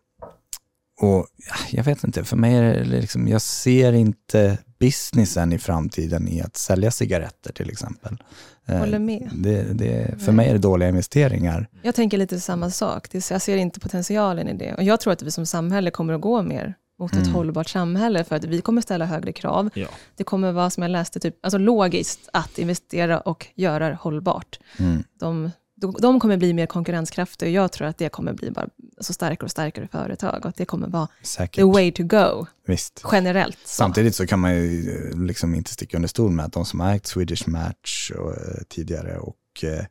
och 1.02 1.28
ja, 1.38 1.56
jag 1.72 1.84
vet 1.84 2.04
inte, 2.04 2.24
för 2.24 2.38
mig 2.38 2.56
är 2.56 2.64
det 2.64 2.84
liksom, 2.84 3.28
jag 3.28 3.42
ser 3.42 3.94
inte 3.94 4.58
businessen 4.80 5.54
i 5.54 5.58
framtiden 5.60 6.28
i 6.28 6.42
att 6.42 6.58
sälja 6.58 6.92
cigaretter 6.92 7.54
till 7.54 7.70
exempel. 7.70 8.18
Eh, 8.66 8.78
Håller 8.78 9.00
med. 9.00 9.30
Det, 9.34 9.64
det, 9.74 10.16
för 10.20 10.26
Nej. 10.26 10.36
mig 10.36 10.50
är 10.50 10.54
det 10.54 10.60
dåliga 10.60 10.90
investeringar. 10.90 11.68
Jag 11.82 11.96
tänker 11.96 12.18
lite 12.18 12.40
samma 12.40 12.70
sak. 12.70 13.08
Jag 13.32 13.42
ser 13.42 13.58
inte 13.58 13.80
potentialen 13.80 14.48
i 14.48 14.54
det. 14.54 14.74
Och 14.74 14.84
jag 14.84 15.00
tror 15.00 15.14
att 15.14 15.22
vi 15.22 15.32
som 15.32 15.46
samhälle 15.46 15.92
kommer 15.92 16.14
att 16.14 16.22
gå 16.22 16.42
mer 16.42 16.74
mot 17.00 17.12
ett 17.14 17.18
Mm. 17.22 17.34
hållbart 17.34 17.70
samhälle, 17.70 18.24
för 18.24 18.36
att 18.36 18.44
vi 18.44 18.62
kommer 18.62 18.82
ställa 18.82 19.06
högre 19.06 19.32
krav. 19.32 19.70
ja. 19.74 19.88
Det 20.16 20.24
kommer 20.24 20.52
vara, 20.52 20.70
som 20.70 20.84
jag 20.84 20.90
läste, 20.92 21.20
typ, 21.20 21.36
alltså 21.46 21.58
logiskt 21.58 22.30
att 22.34 22.58
investera 22.58 23.20
och 23.20 23.48
göra 23.56 23.94
hållbart. 24.02 24.60
Mm. 24.80 25.04
De 25.20 25.52
de, 25.80 26.20
kommer 26.20 26.38
bli 26.38 26.54
mer 26.54 26.66
konkurrenskraftiga 26.66 27.50
och 27.50 27.54
jag 27.54 27.72
tror 27.72 27.88
att 27.88 27.98
det 27.98 28.10
kommer 28.10 28.34
bli 28.34 28.52
bara 28.52 28.68
så 29.02 29.14
starkare 29.14 29.46
och 29.46 29.52
starkare 29.52 29.88
företag 29.88 30.40
och 30.40 30.46
att 30.46 30.56
det 30.56 30.66
kommer 30.66 30.88
vara 30.88 31.08
Säkert. 31.24 31.56
the 31.56 31.64
way 31.64 31.92
to 31.92 32.04
go 32.04 32.46
Visst. 32.68 33.04
generellt. 33.12 33.58
Så. 33.64 33.68
Samtidigt 33.68 34.16
så 34.16 34.28
kan 34.28 34.40
man 34.40 34.56
ju 34.56 34.92
eh, 35.12 35.20
liksom 35.22 35.56
inte 35.56 35.72
sticka 35.74 35.98
under 35.98 36.10
stol 36.10 36.32
med 36.32 36.46
att 36.46 36.54
de 36.54 36.66
som 36.66 36.80
har 36.80 36.94
ägt 36.96 37.08
Swedish 37.08 37.48
Match 37.48 38.12
och, 38.12 38.32
eh, 38.32 38.64
tidigare 38.70 39.18
och 39.18 39.64
eh, 39.64 39.86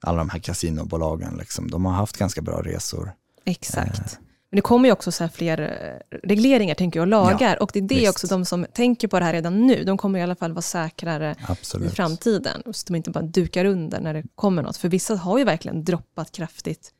alla 0.00 0.18
de 0.18 0.28
här 0.30 0.38
kasinobolagen, 0.38 1.36
liksom, 1.36 1.70
de 1.70 1.84
har 1.84 1.92
haft 1.92 2.16
ganska 2.16 2.42
bra 2.42 2.62
resor. 2.62 3.12
Exakt. 3.44 4.18
Men 4.54 4.56
det 4.56 4.62
kommer 4.62 4.88
ju 4.88 4.92
också 4.92 5.12
så 5.12 5.28
fler 5.28 5.60
eh, 5.60 6.18
regleringar 6.28 6.74
tänker 6.74 7.00
jag, 7.00 7.04
och 7.04 7.08
lagar. 7.08 7.62
och 7.62 7.70
det 7.72 7.78
är 7.78 7.82
det 7.82 7.94
visst. 7.94 8.10
också, 8.10 8.26
de 8.26 8.44
som 8.44 8.66
tänker 8.72 9.08
på 9.08 9.18
det 9.18 9.24
här 9.24 9.32
redan 9.32 9.66
nu, 9.66 9.84
de 9.84 9.98
kommer 9.98 10.18
i 10.18 10.22
alla 10.22 10.34
fall 10.34 10.52
vara 10.52 10.62
säkrare 10.62 11.36
i 11.40 11.44
Absolut. 11.48 11.92
framtiden. 11.92 12.62
Så 12.72 12.86
de 12.86 12.96
inte 12.96 13.10
bara 13.10 13.24
dukar 13.24 13.64
under 13.64 14.00
när 14.00 14.14
det 14.14 14.22
kommer 14.34 14.62
något. 14.62 14.76
För 14.76 14.88
vissa 14.88 15.16
har 15.16 15.38
ju 15.38 15.44
verkligen 15.44 15.84
droppat 15.84 16.32
kraftigt 16.32 16.90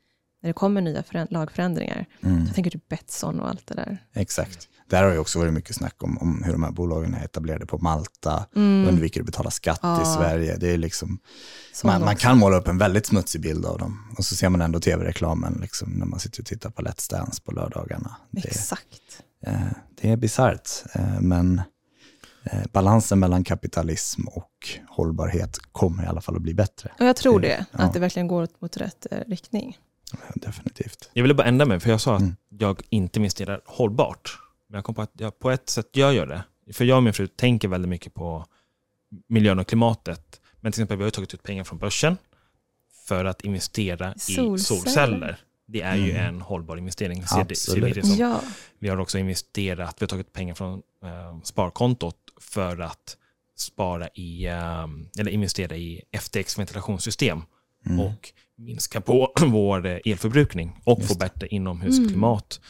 när 0.45 0.49
det 0.49 0.53
kommer 0.53 0.81
nya 0.81 1.01
förä- 1.03 1.27
lagförändringar. 1.29 2.05
Mm, 2.23 2.45
Jag 2.45 2.55
tänker 2.55 2.71
typ 2.71 2.89
Betsson 2.89 3.39
och 3.39 3.49
allt 3.49 3.67
det 3.67 3.73
där. 3.73 3.97
exakt. 4.13 4.67
Där 4.89 5.03
har 5.03 5.11
ju 5.11 5.17
också 5.17 5.39
varit 5.39 5.53
mycket 5.53 5.75
snack 5.75 6.03
om, 6.03 6.17
om 6.17 6.43
hur 6.43 6.51
de 6.51 6.63
här 6.63 6.71
bolagen 6.71 7.13
är 7.13 7.25
etablerade 7.25 7.65
på 7.65 7.77
Malta, 7.77 8.45
Mm. 8.55 8.87
undviker 8.89 9.19
att 9.19 9.25
betala 9.25 9.51
skatt 9.51 9.79
i 9.83 9.87
Ja. 9.87 10.15
Sverige. 10.17 10.57
Det 10.57 10.73
är 10.73 10.77
liksom, 10.77 11.19
man, 11.83 12.01
man 12.01 12.15
kan 12.15 12.37
måla 12.37 12.57
upp 12.57 12.67
en 12.67 12.77
väldigt 12.77 13.05
smutsig 13.05 13.41
bild 13.41 13.65
av 13.65 13.77
dem. 13.77 14.13
Och 14.17 14.25
så 14.25 14.35
ser 14.35 14.49
man 14.49 14.61
ändå 14.61 14.79
tv-reklamen 14.79 15.57
liksom, 15.61 15.89
när 15.91 16.05
man 16.05 16.19
sitter 16.19 16.41
och 16.41 16.45
tittar 16.45 16.69
på 16.69 16.81
Let's 16.81 17.11
Dance 17.11 17.41
på 17.41 17.51
lördagarna. 17.51 18.15
Det, 18.31 18.47
Exakt. 18.47 19.23
eh, 19.45 19.59
det 20.01 20.11
är 20.11 20.17
bisarrt, 20.17 20.69
eh, 20.93 21.19
men 21.21 21.61
eh, 22.43 22.59
balansen 22.73 23.19
mellan 23.19 23.43
kapitalism 23.43 24.27
och 24.27 24.51
hållbarhet 24.89 25.57
kommer 25.71 26.03
i 26.03 26.07
alla 26.07 26.21
fall 26.21 26.35
att 26.35 26.41
bli 26.41 26.53
bättre. 26.53 26.91
Och 26.99 27.05
jag 27.05 27.15
tror 27.15 27.39
Det- 27.39 27.47
det, 27.47 27.65
ja. 27.71 27.79
att 27.79 27.93
det 27.93 27.99
verkligen 27.99 28.27
går 28.27 28.47
åt 28.59 28.77
rätt 28.77 29.07
eh, 29.11 29.19
riktning. 30.11 30.31
Definitivt. 30.35 31.09
Jag 31.13 31.23
ville 31.23 31.33
bara 31.33 31.47
ändra 31.47 31.65
mig, 31.65 31.79
för 31.79 31.89
jag 31.89 32.01
sa 32.01 32.15
att 32.15 32.21
Mm. 32.21 32.35
jag 32.49 32.81
inte 32.89 33.19
investerar 33.19 33.61
hållbart. 33.65 34.37
Men 34.69 34.75
jag 34.77 34.85
kom 34.85 34.95
på 34.95 35.01
att 35.01 35.11
jag 35.13 35.39
på 35.39 35.51
ett 35.51 35.69
sätt 35.69 35.89
jag 35.91 36.13
gör 36.13 36.25
det. 36.25 36.43
För 36.73 36.85
jag 36.85 36.97
och 36.97 37.03
min 37.03 37.13
fru 37.13 37.27
tänker 37.27 37.67
väldigt 37.67 37.89
mycket 37.89 38.13
på 38.13 38.45
miljön 39.27 39.59
och 39.59 39.67
klimatet. 39.67 40.41
Men 40.61 40.71
till 40.71 40.79
exempel, 40.81 40.97
vi 40.97 41.03
har 41.03 41.07
ju 41.07 41.11
tagit 41.11 41.33
ut 41.33 41.43
pengar 41.43 41.63
från 41.63 41.79
börsen 41.79 42.17
för 43.07 43.25
att 43.25 43.41
investera 43.41 44.13
i 44.15 44.19
Solceller. 44.19 44.57
solceller. 44.57 45.37
Det 45.67 45.81
är 45.81 45.95
ju 45.95 46.11
Mm. 46.11 46.25
en 46.35 46.41
hållbar 46.41 46.77
investering. 46.77 47.27
Ser 47.27 47.43
det, 47.43 47.55
ser 47.55 47.75
vi, 47.75 47.77
Absolut. 47.81 47.95
det 47.95 48.07
som. 48.07 48.17
Ja, 48.17 48.41
vi 48.79 48.89
har 48.89 48.97
också 48.97 49.17
investerat, 49.17 49.95
vi 50.01 50.03
har 50.03 50.07
tagit 50.07 50.33
pengar 50.33 50.53
från 50.55 50.81
eh, 51.03 51.41
sparkontot 51.43 52.17
för 52.41 52.79
att 52.81 53.17
spara 53.57 54.07
i, 54.07 54.45
eh, 54.45 54.85
eller 55.19 55.31
investera 55.31 55.75
i 55.75 56.01
FTX 56.11 56.59
ventilationssystem 56.59 57.41
Mm. 57.85 57.99
och 57.99 58.29
minska 58.55 59.01
på 59.01 59.33
vår 59.45 59.85
eh, 59.85 59.99
elförbrukning 60.05 60.81
och 60.83 60.99
Just 60.99 61.13
få 61.13 61.19
bättre 61.19 61.47
inomhusklimat. 61.47 62.61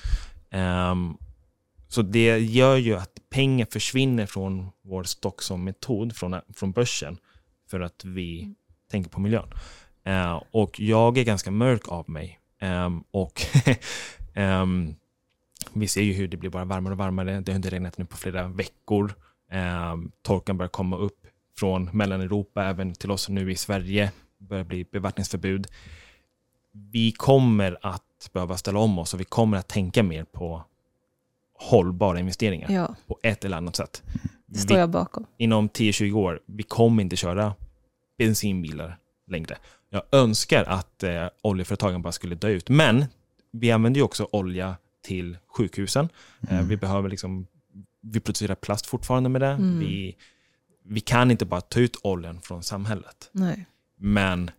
Ehm, 0.52 1.18
så 1.88 2.02
det 2.02 2.38
gör 2.38 2.76
ju 2.76 2.96
att 2.96 3.20
pengar 3.30 3.68
försvinner 3.72 4.26
från 4.26 4.70
vår 4.84 5.04
stock 5.04 5.42
som 5.42 5.64
metod 5.64 6.16
från, 6.16 6.36
från 6.56 6.72
börsen 6.72 7.18
för 7.70 7.80
att 7.80 8.06
vi 8.06 8.56
tänker 8.92 9.10
på 9.10 9.20
miljön. 9.20 9.50
Eh, 10.04 10.42
och 10.52 10.80
jag 10.80 11.18
är 11.18 11.24
ganska 11.24 11.52
mörk 11.52 11.88
av 11.88 12.10
mig. 12.10 12.40
Ehm, 12.62 13.04
och 13.12 13.42
ehm, 14.34 14.96
vi 15.74 15.88
ser 15.88 16.02
ju 16.02 16.14
hur 16.14 16.28
det 16.28 16.38
blir 16.38 16.50
bara 16.50 16.66
varmare 16.66 16.92
och 16.92 16.98
varmare. 16.98 17.42
Det 17.42 17.52
har 17.52 17.56
inte 17.56 17.70
regnat 17.70 17.98
nu 17.98 18.06
på 18.06 18.18
flera 18.18 18.48
veckor. 18.48 19.14
Um, 19.52 20.12
torkan 20.22 20.58
börjar 20.58 20.70
komma 20.70 20.98
upp 20.98 21.28
från 21.58 21.90
Mellaneuropa, 21.94 22.66
även 22.66 22.94
till 22.94 23.12
oss 23.12 23.30
nu 23.30 23.52
i 23.52 23.56
Sverige. 23.56 24.12
Börjar 24.38 24.64
bli 24.64 24.84
bevattningsförbud. 24.92 25.68
Vi 26.72 27.12
kommer 27.12 27.78
att 27.82 28.30
behöva 28.34 28.58
ställa 28.58 28.80
om 28.80 29.00
oss 29.00 29.14
och 29.14 29.20
vi 29.20 29.24
kommer 29.24 29.58
att 29.58 29.68
tänka 29.68 30.04
mer 30.04 30.24
på 30.24 30.64
hållbara 31.60 32.20
investeringar 32.20 32.72
ja, 32.72 32.96
på 33.08 33.20
ett 33.24 33.46
eller 33.46 33.58
annat 33.58 33.76
sätt. 33.76 34.04
det 34.46 34.60
står 34.60 34.76
Vi, 34.76 34.80
jag 34.80 34.90
bakom. 34.90 35.26
inom 35.38 35.70
10-20 35.70 36.14
år, 36.14 36.40
vi 36.46 36.64
kommer 36.64 37.04
inte 37.04 37.16
köra 37.16 37.54
bensinbilar 38.18 38.98
längre. 39.28 39.58
Jag 39.90 40.04
önskar 40.12 40.64
att 40.64 41.04
eh, 41.04 41.28
oljeföretagen 41.42 42.02
bara 42.02 42.12
skulle 42.12 42.36
dö 42.36 42.48
ut. 42.50 42.70
Men 42.70 43.06
vi 43.52 43.72
använder 43.72 44.00
ju 44.00 44.04
också 44.04 44.28
olja 44.32 44.76
till 45.02 45.38
sjukhusen. 45.58 46.10
Eh, 46.42 46.54
Mm. 46.54 46.68
vi 46.68 46.78
behöver 46.78 47.10
liksom, 47.10 47.48
vi 48.02 48.20
producerar 48.20 48.56
plast 48.56 48.86
fortfarande 48.86 49.30
med 49.30 49.42
det. 49.42 49.48
Mm. 49.48 49.80
Vi, 49.80 50.16
vi 50.84 51.00
kan 51.00 51.32
inte 51.32 51.46
bara 51.46 51.62
ta 51.62 51.80
ut 51.80 51.98
oljan 52.04 52.42
från 52.42 52.64
samhället. 52.64 53.30
Nej. 53.32 53.66
Men 54.00 54.52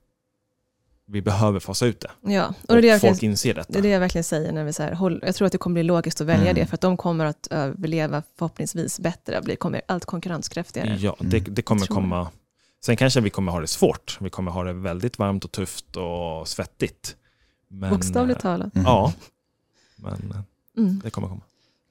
vi 1.08 1.22
behöver 1.22 1.60
fasa 1.60 1.86
ut 1.86 2.00
det. 2.00 2.32
Ja, 2.32 2.46
och 2.46 2.54
Och, 2.70 2.74
det 2.74 2.78
är 2.78 2.82
det 2.82 2.88
jag 2.88 3.00
folk 3.00 3.12
verkligen, 3.12 3.32
inser 3.32 3.54
det 3.54 3.60
detta. 3.60 3.78
är 3.78 3.82
det 3.82 3.88
jag 3.88 4.00
verkligen 4.00 4.24
säger 4.24 4.52
när 4.52 4.64
vi 4.64 4.72
så 4.72 4.82
här, 4.82 4.92
håll, 4.92 5.20
jag 5.26 5.34
tror 5.34 5.46
att 5.46 5.52
det 5.52 5.58
kommer 5.58 5.74
bli 5.74 5.82
logiskt 5.82 6.20
att 6.20 6.26
välja 6.26 6.44
Mm. 6.50 6.54
det, 6.54 6.66
för 6.66 6.74
att 6.74 6.80
de 6.80 6.96
kommer 6.96 7.24
att 7.24 7.46
överleva 7.50 8.22
förhoppningsvis 8.38 9.00
bättre, 9.00 9.42
bli 9.42 9.56
kommer 9.56 9.82
allt 9.88 10.04
konkurrenskraftigare. 10.04 10.96
Ja, 11.00 11.16
det, 11.20 11.40
det 11.40 11.62
kommer 11.62 11.86
komma. 11.86 12.28
Sen 12.84 12.96
kanske 12.96 13.20
vi 13.20 13.30
kommer 13.30 13.52
ha 13.52 13.60
det 13.60 13.66
svårt. 13.66 14.18
Vi 14.20 14.30
kommer 14.30 14.50
ha 14.50 14.64
det 14.64 14.72
väldigt 14.72 15.18
varmt 15.18 15.44
och 15.44 15.52
tufft 15.52 15.96
och 15.96 16.48
svettigt. 16.48 17.16
Men, 17.68 17.90
Bokstavligt 17.90 18.38
eh, 18.38 18.42
talat. 18.42 18.74
Mm. 18.74 18.84
Ja, 18.86 19.12
men 19.96 20.12
eh, 20.30 20.40
Mm. 20.78 21.00
det 21.04 21.10
kommer 21.10 21.28
komma. 21.28 21.40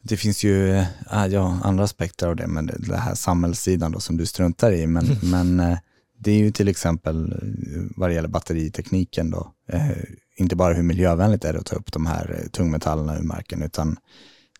Det 0.02 0.18
finns 0.18 0.44
ju 0.44 0.72
eh, 0.76 0.86
ja, 1.30 1.60
andra 1.64 1.84
aspekter 1.84 2.28
av 2.28 2.36
det, 2.36 2.48
men 2.48 2.66
det 2.66 2.76
det 2.80 2.98
här 2.98 3.16
samhällssidan 3.16 3.92
då, 3.92 4.00
som 4.00 4.18
du 4.18 4.26
struntar 4.26 4.72
i. 4.72 4.88
Men, 4.88 5.06
men 5.24 5.78
det 6.18 6.32
är 6.32 6.38
ju 6.38 6.52
till 6.52 6.68
exempel 6.68 7.32
eh, 7.32 7.82
vad 7.96 8.10
det 8.10 8.14
gäller 8.14 8.28
batteritekniken 8.30 9.32
då, 9.32 9.54
eh, 9.72 9.92
inte 10.38 10.56
bara 10.56 10.74
hur 10.74 10.84
miljövänligt 10.84 11.42
det 11.42 11.50
är 11.50 11.54
att 11.54 11.66
ta 11.66 11.76
upp 11.76 11.92
de 11.92 12.06
här 12.06 12.40
eh, 12.40 12.50
tungmetallerna 12.50 13.18
ur 13.18 13.24
marken, 13.24 13.62
utan 13.62 13.98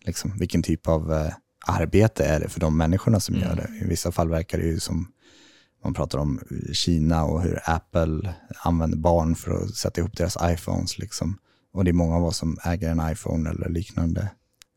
liksom, 0.04 0.38
vilken 0.38 0.62
typ 0.62 0.88
av 0.88 1.12
eh, 1.12 1.32
arbete 1.66 2.24
är 2.24 2.40
det 2.40 2.48
för 2.48 2.60
de 2.60 2.76
människorna 2.76 3.20
som 3.20 3.34
Mm. 3.34 3.48
gör 3.48 3.56
det. 3.56 3.84
I 3.84 3.88
vissa 3.88 4.12
fall 4.12 4.28
verkar 4.28 4.58
det 4.58 4.64
ju 4.64 4.80
som, 4.80 5.12
man 5.84 5.94
pratar 5.94 6.18
om 6.18 6.40
Kina 6.72 7.24
och 7.24 7.42
hur 7.42 7.60
Apple 7.64 8.34
använder 8.62 8.98
barn 8.98 9.34
för 9.34 9.50
att 9.62 9.74
sätta 9.74 10.00
ihop 10.00 10.16
deras 10.16 10.36
iPhones. 10.42 10.98
Liksom. 10.98 11.38
Och 11.72 11.84
det 11.84 11.90
är 11.90 11.92
många 11.92 12.16
av 12.16 12.24
oss 12.24 12.36
som 12.36 12.58
äger 12.64 12.90
en 12.90 13.12
iPhone 13.12 13.50
eller 13.50 13.68
liknande 13.68 14.30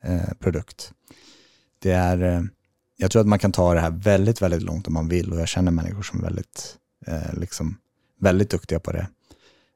eh, 0.03 0.33
produkt. 0.39 0.91
Det 1.79 1.91
är, 1.91 2.47
jag 3.01 3.11
tror 3.11 3.19
att 3.21 3.27
man 3.27 3.39
kan 3.39 3.51
ta 3.51 3.73
det 3.73 3.79
här 3.79 3.91
väldigt, 3.91 4.41
väldigt 4.41 4.61
långt 4.61 4.87
om 4.87 4.93
man 4.93 5.07
vill 5.07 5.33
och 5.33 5.39
jag 5.39 5.47
känner 5.47 5.71
människor 5.71 6.01
som 6.01 6.19
är 6.19 6.23
väldigt, 6.23 6.77
eh, 7.07 7.33
liksom, 7.33 7.77
väldigt 8.19 8.49
duktiga 8.49 8.79
på 8.79 8.91
det. 8.91 9.07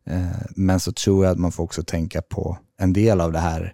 Eh, 0.06 0.46
men 0.56 0.80
så 0.80 0.92
tror 0.92 1.26
jag 1.26 1.32
att 1.32 1.40
man 1.40 1.52
får 1.52 1.64
också 1.64 1.84
tänka 1.84 2.22
på 2.22 2.58
en 2.78 2.94
del 2.94 3.22
av 3.22 3.32
det 3.32 3.40
här, 3.40 3.74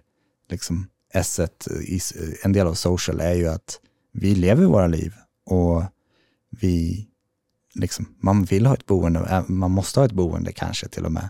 liksom, 0.50 0.88
esset, 1.12 1.68
eh, 1.70 2.44
en 2.44 2.52
del 2.52 2.66
av 2.66 2.74
social 2.74 3.20
är 3.20 3.34
ju 3.34 3.48
att 3.48 3.80
vi 4.12 4.34
lever 4.34 4.64
våra 4.64 4.86
liv 4.86 5.14
och 5.46 5.82
vi, 6.50 7.06
liksom, 7.74 8.14
man 8.20 8.44
vill 8.44 8.66
ha 8.66 8.74
ett 8.74 8.86
boende, 8.86 9.20
eh, 9.20 9.44
man 9.48 9.70
måste 9.70 10.00
ha 10.00 10.04
ett 10.04 10.12
boende 10.12 10.52
kanske 10.52 10.88
till 10.88 11.04
och 11.04 11.12
med. 11.12 11.28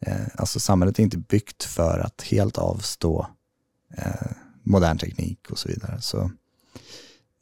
Eh, 0.00 0.26
alltså 0.34 0.60
samhället 0.60 0.98
är 0.98 1.02
inte 1.02 1.18
byggt 1.18 1.64
för 1.64 1.98
att 1.98 2.22
helt 2.22 2.58
avstå 2.58 3.26
eh, 3.96 4.32
modern 4.62 4.98
teknik 4.98 5.50
och 5.50 5.58
så 5.58 5.68
vidare. 5.68 6.00
Så 6.00 6.30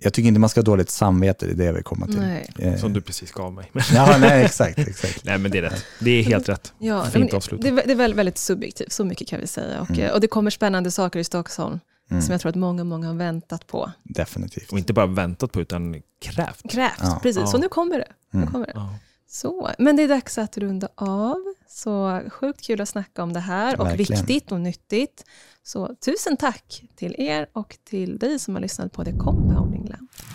jag 0.04 0.12
tycker 0.12 0.28
inte 0.28 0.40
man 0.40 0.48
ska 0.50 0.60
ha 0.60 0.64
dåligt 0.64 0.90
samvete, 0.90 1.46
det 1.46 1.52
är 1.52 1.56
det 1.56 1.64
jag 1.64 1.72
vill 1.72 1.82
komma 1.84 2.06
till. 2.06 2.20
Nej. 2.20 2.50
Eh, 2.58 2.76
Som 2.76 2.92
du 2.92 3.00
precis 3.00 3.32
gav 3.32 3.52
mig. 3.52 3.70
Ja, 3.94 4.16
nej, 4.20 4.44
exakt, 4.44 4.78
exakt. 4.78 5.24
Nej, 5.24 5.38
men 5.38 5.50
det 5.50 5.58
är 5.58 5.62
rätt. 5.62 5.84
Det 6.00 6.10
är 6.10 6.22
helt 6.22 6.48
rätt. 6.48 6.72
Ja, 6.78 7.04
Fint 7.04 7.34
avslut. 7.34 7.62
det, 7.62 7.68
är- 7.68 7.72
det 7.86 7.90
är 7.92 7.96
väl 7.96 8.14
väldigt 8.14 8.38
subjektivt, 8.38 8.92
så 8.92 9.04
mycket 9.04 9.28
kan 9.28 9.40
vi 9.40 9.46
säga. 9.46 9.80
Och, 9.80 9.90
Mm. 9.90 10.02
eh, 10.02 10.10
och 10.12 10.20
det 10.20 10.26
kommer 10.26 10.50
spännande 10.50 10.90
saker 10.90 11.18
i 11.18 11.24
Stockholm, 11.24 11.80
Mm, 12.10 12.22
som 12.22 12.32
jag 12.32 12.40
tror 12.40 12.50
att 12.50 12.56
många, 12.56 12.84
många 12.84 13.06
har 13.06 13.14
väntat 13.14 13.66
på. 13.66 13.92
definitivt. 14.02 14.72
Och 14.72 14.78
inte 14.78 14.92
bara 14.92 15.06
väntat 15.06 15.52
på, 15.52 15.60
utan 15.60 16.02
krävt. 16.20 16.70
Krävt, 16.70 16.92
Ja. 17.00 17.18
precis. 17.22 17.40
Ja. 17.40 17.46
Så 17.46 17.58
nu 17.58 17.68
kommer 17.68 17.98
det. 17.98 18.08
Nu 18.30 18.40
Mm. 18.40 18.52
kommer 18.52 18.66
det. 18.66 18.72
Ja. 18.74 18.94
Så, 19.28 19.70
men 19.78 19.96
det 19.96 20.02
är 20.02 20.08
dags 20.08 20.38
att 20.38 20.58
runda 20.58 20.88
av. 20.94 21.53
Så 21.74 22.20
sjukt 22.28 22.66
kul 22.66 22.80
att 22.80 22.88
snacka 22.88 23.22
om 23.22 23.32
det 23.32 23.40
här 23.40 23.80
och 23.80 23.86
Verkligen. 23.86 24.26
viktigt 24.26 24.52
och 24.52 24.60
nyttigt. 24.60 25.24
Så 25.62 25.94
tusen 26.04 26.36
tack 26.36 26.82
till 26.96 27.14
er 27.18 27.46
och 27.52 27.76
till 27.84 28.18
dig 28.18 28.38
som 28.38 28.54
har 28.54 28.62
lyssnat 28.62 28.92
på 28.92 29.04
The 29.04 29.12
Compounding 29.12 29.82
Lounge. 29.82 30.33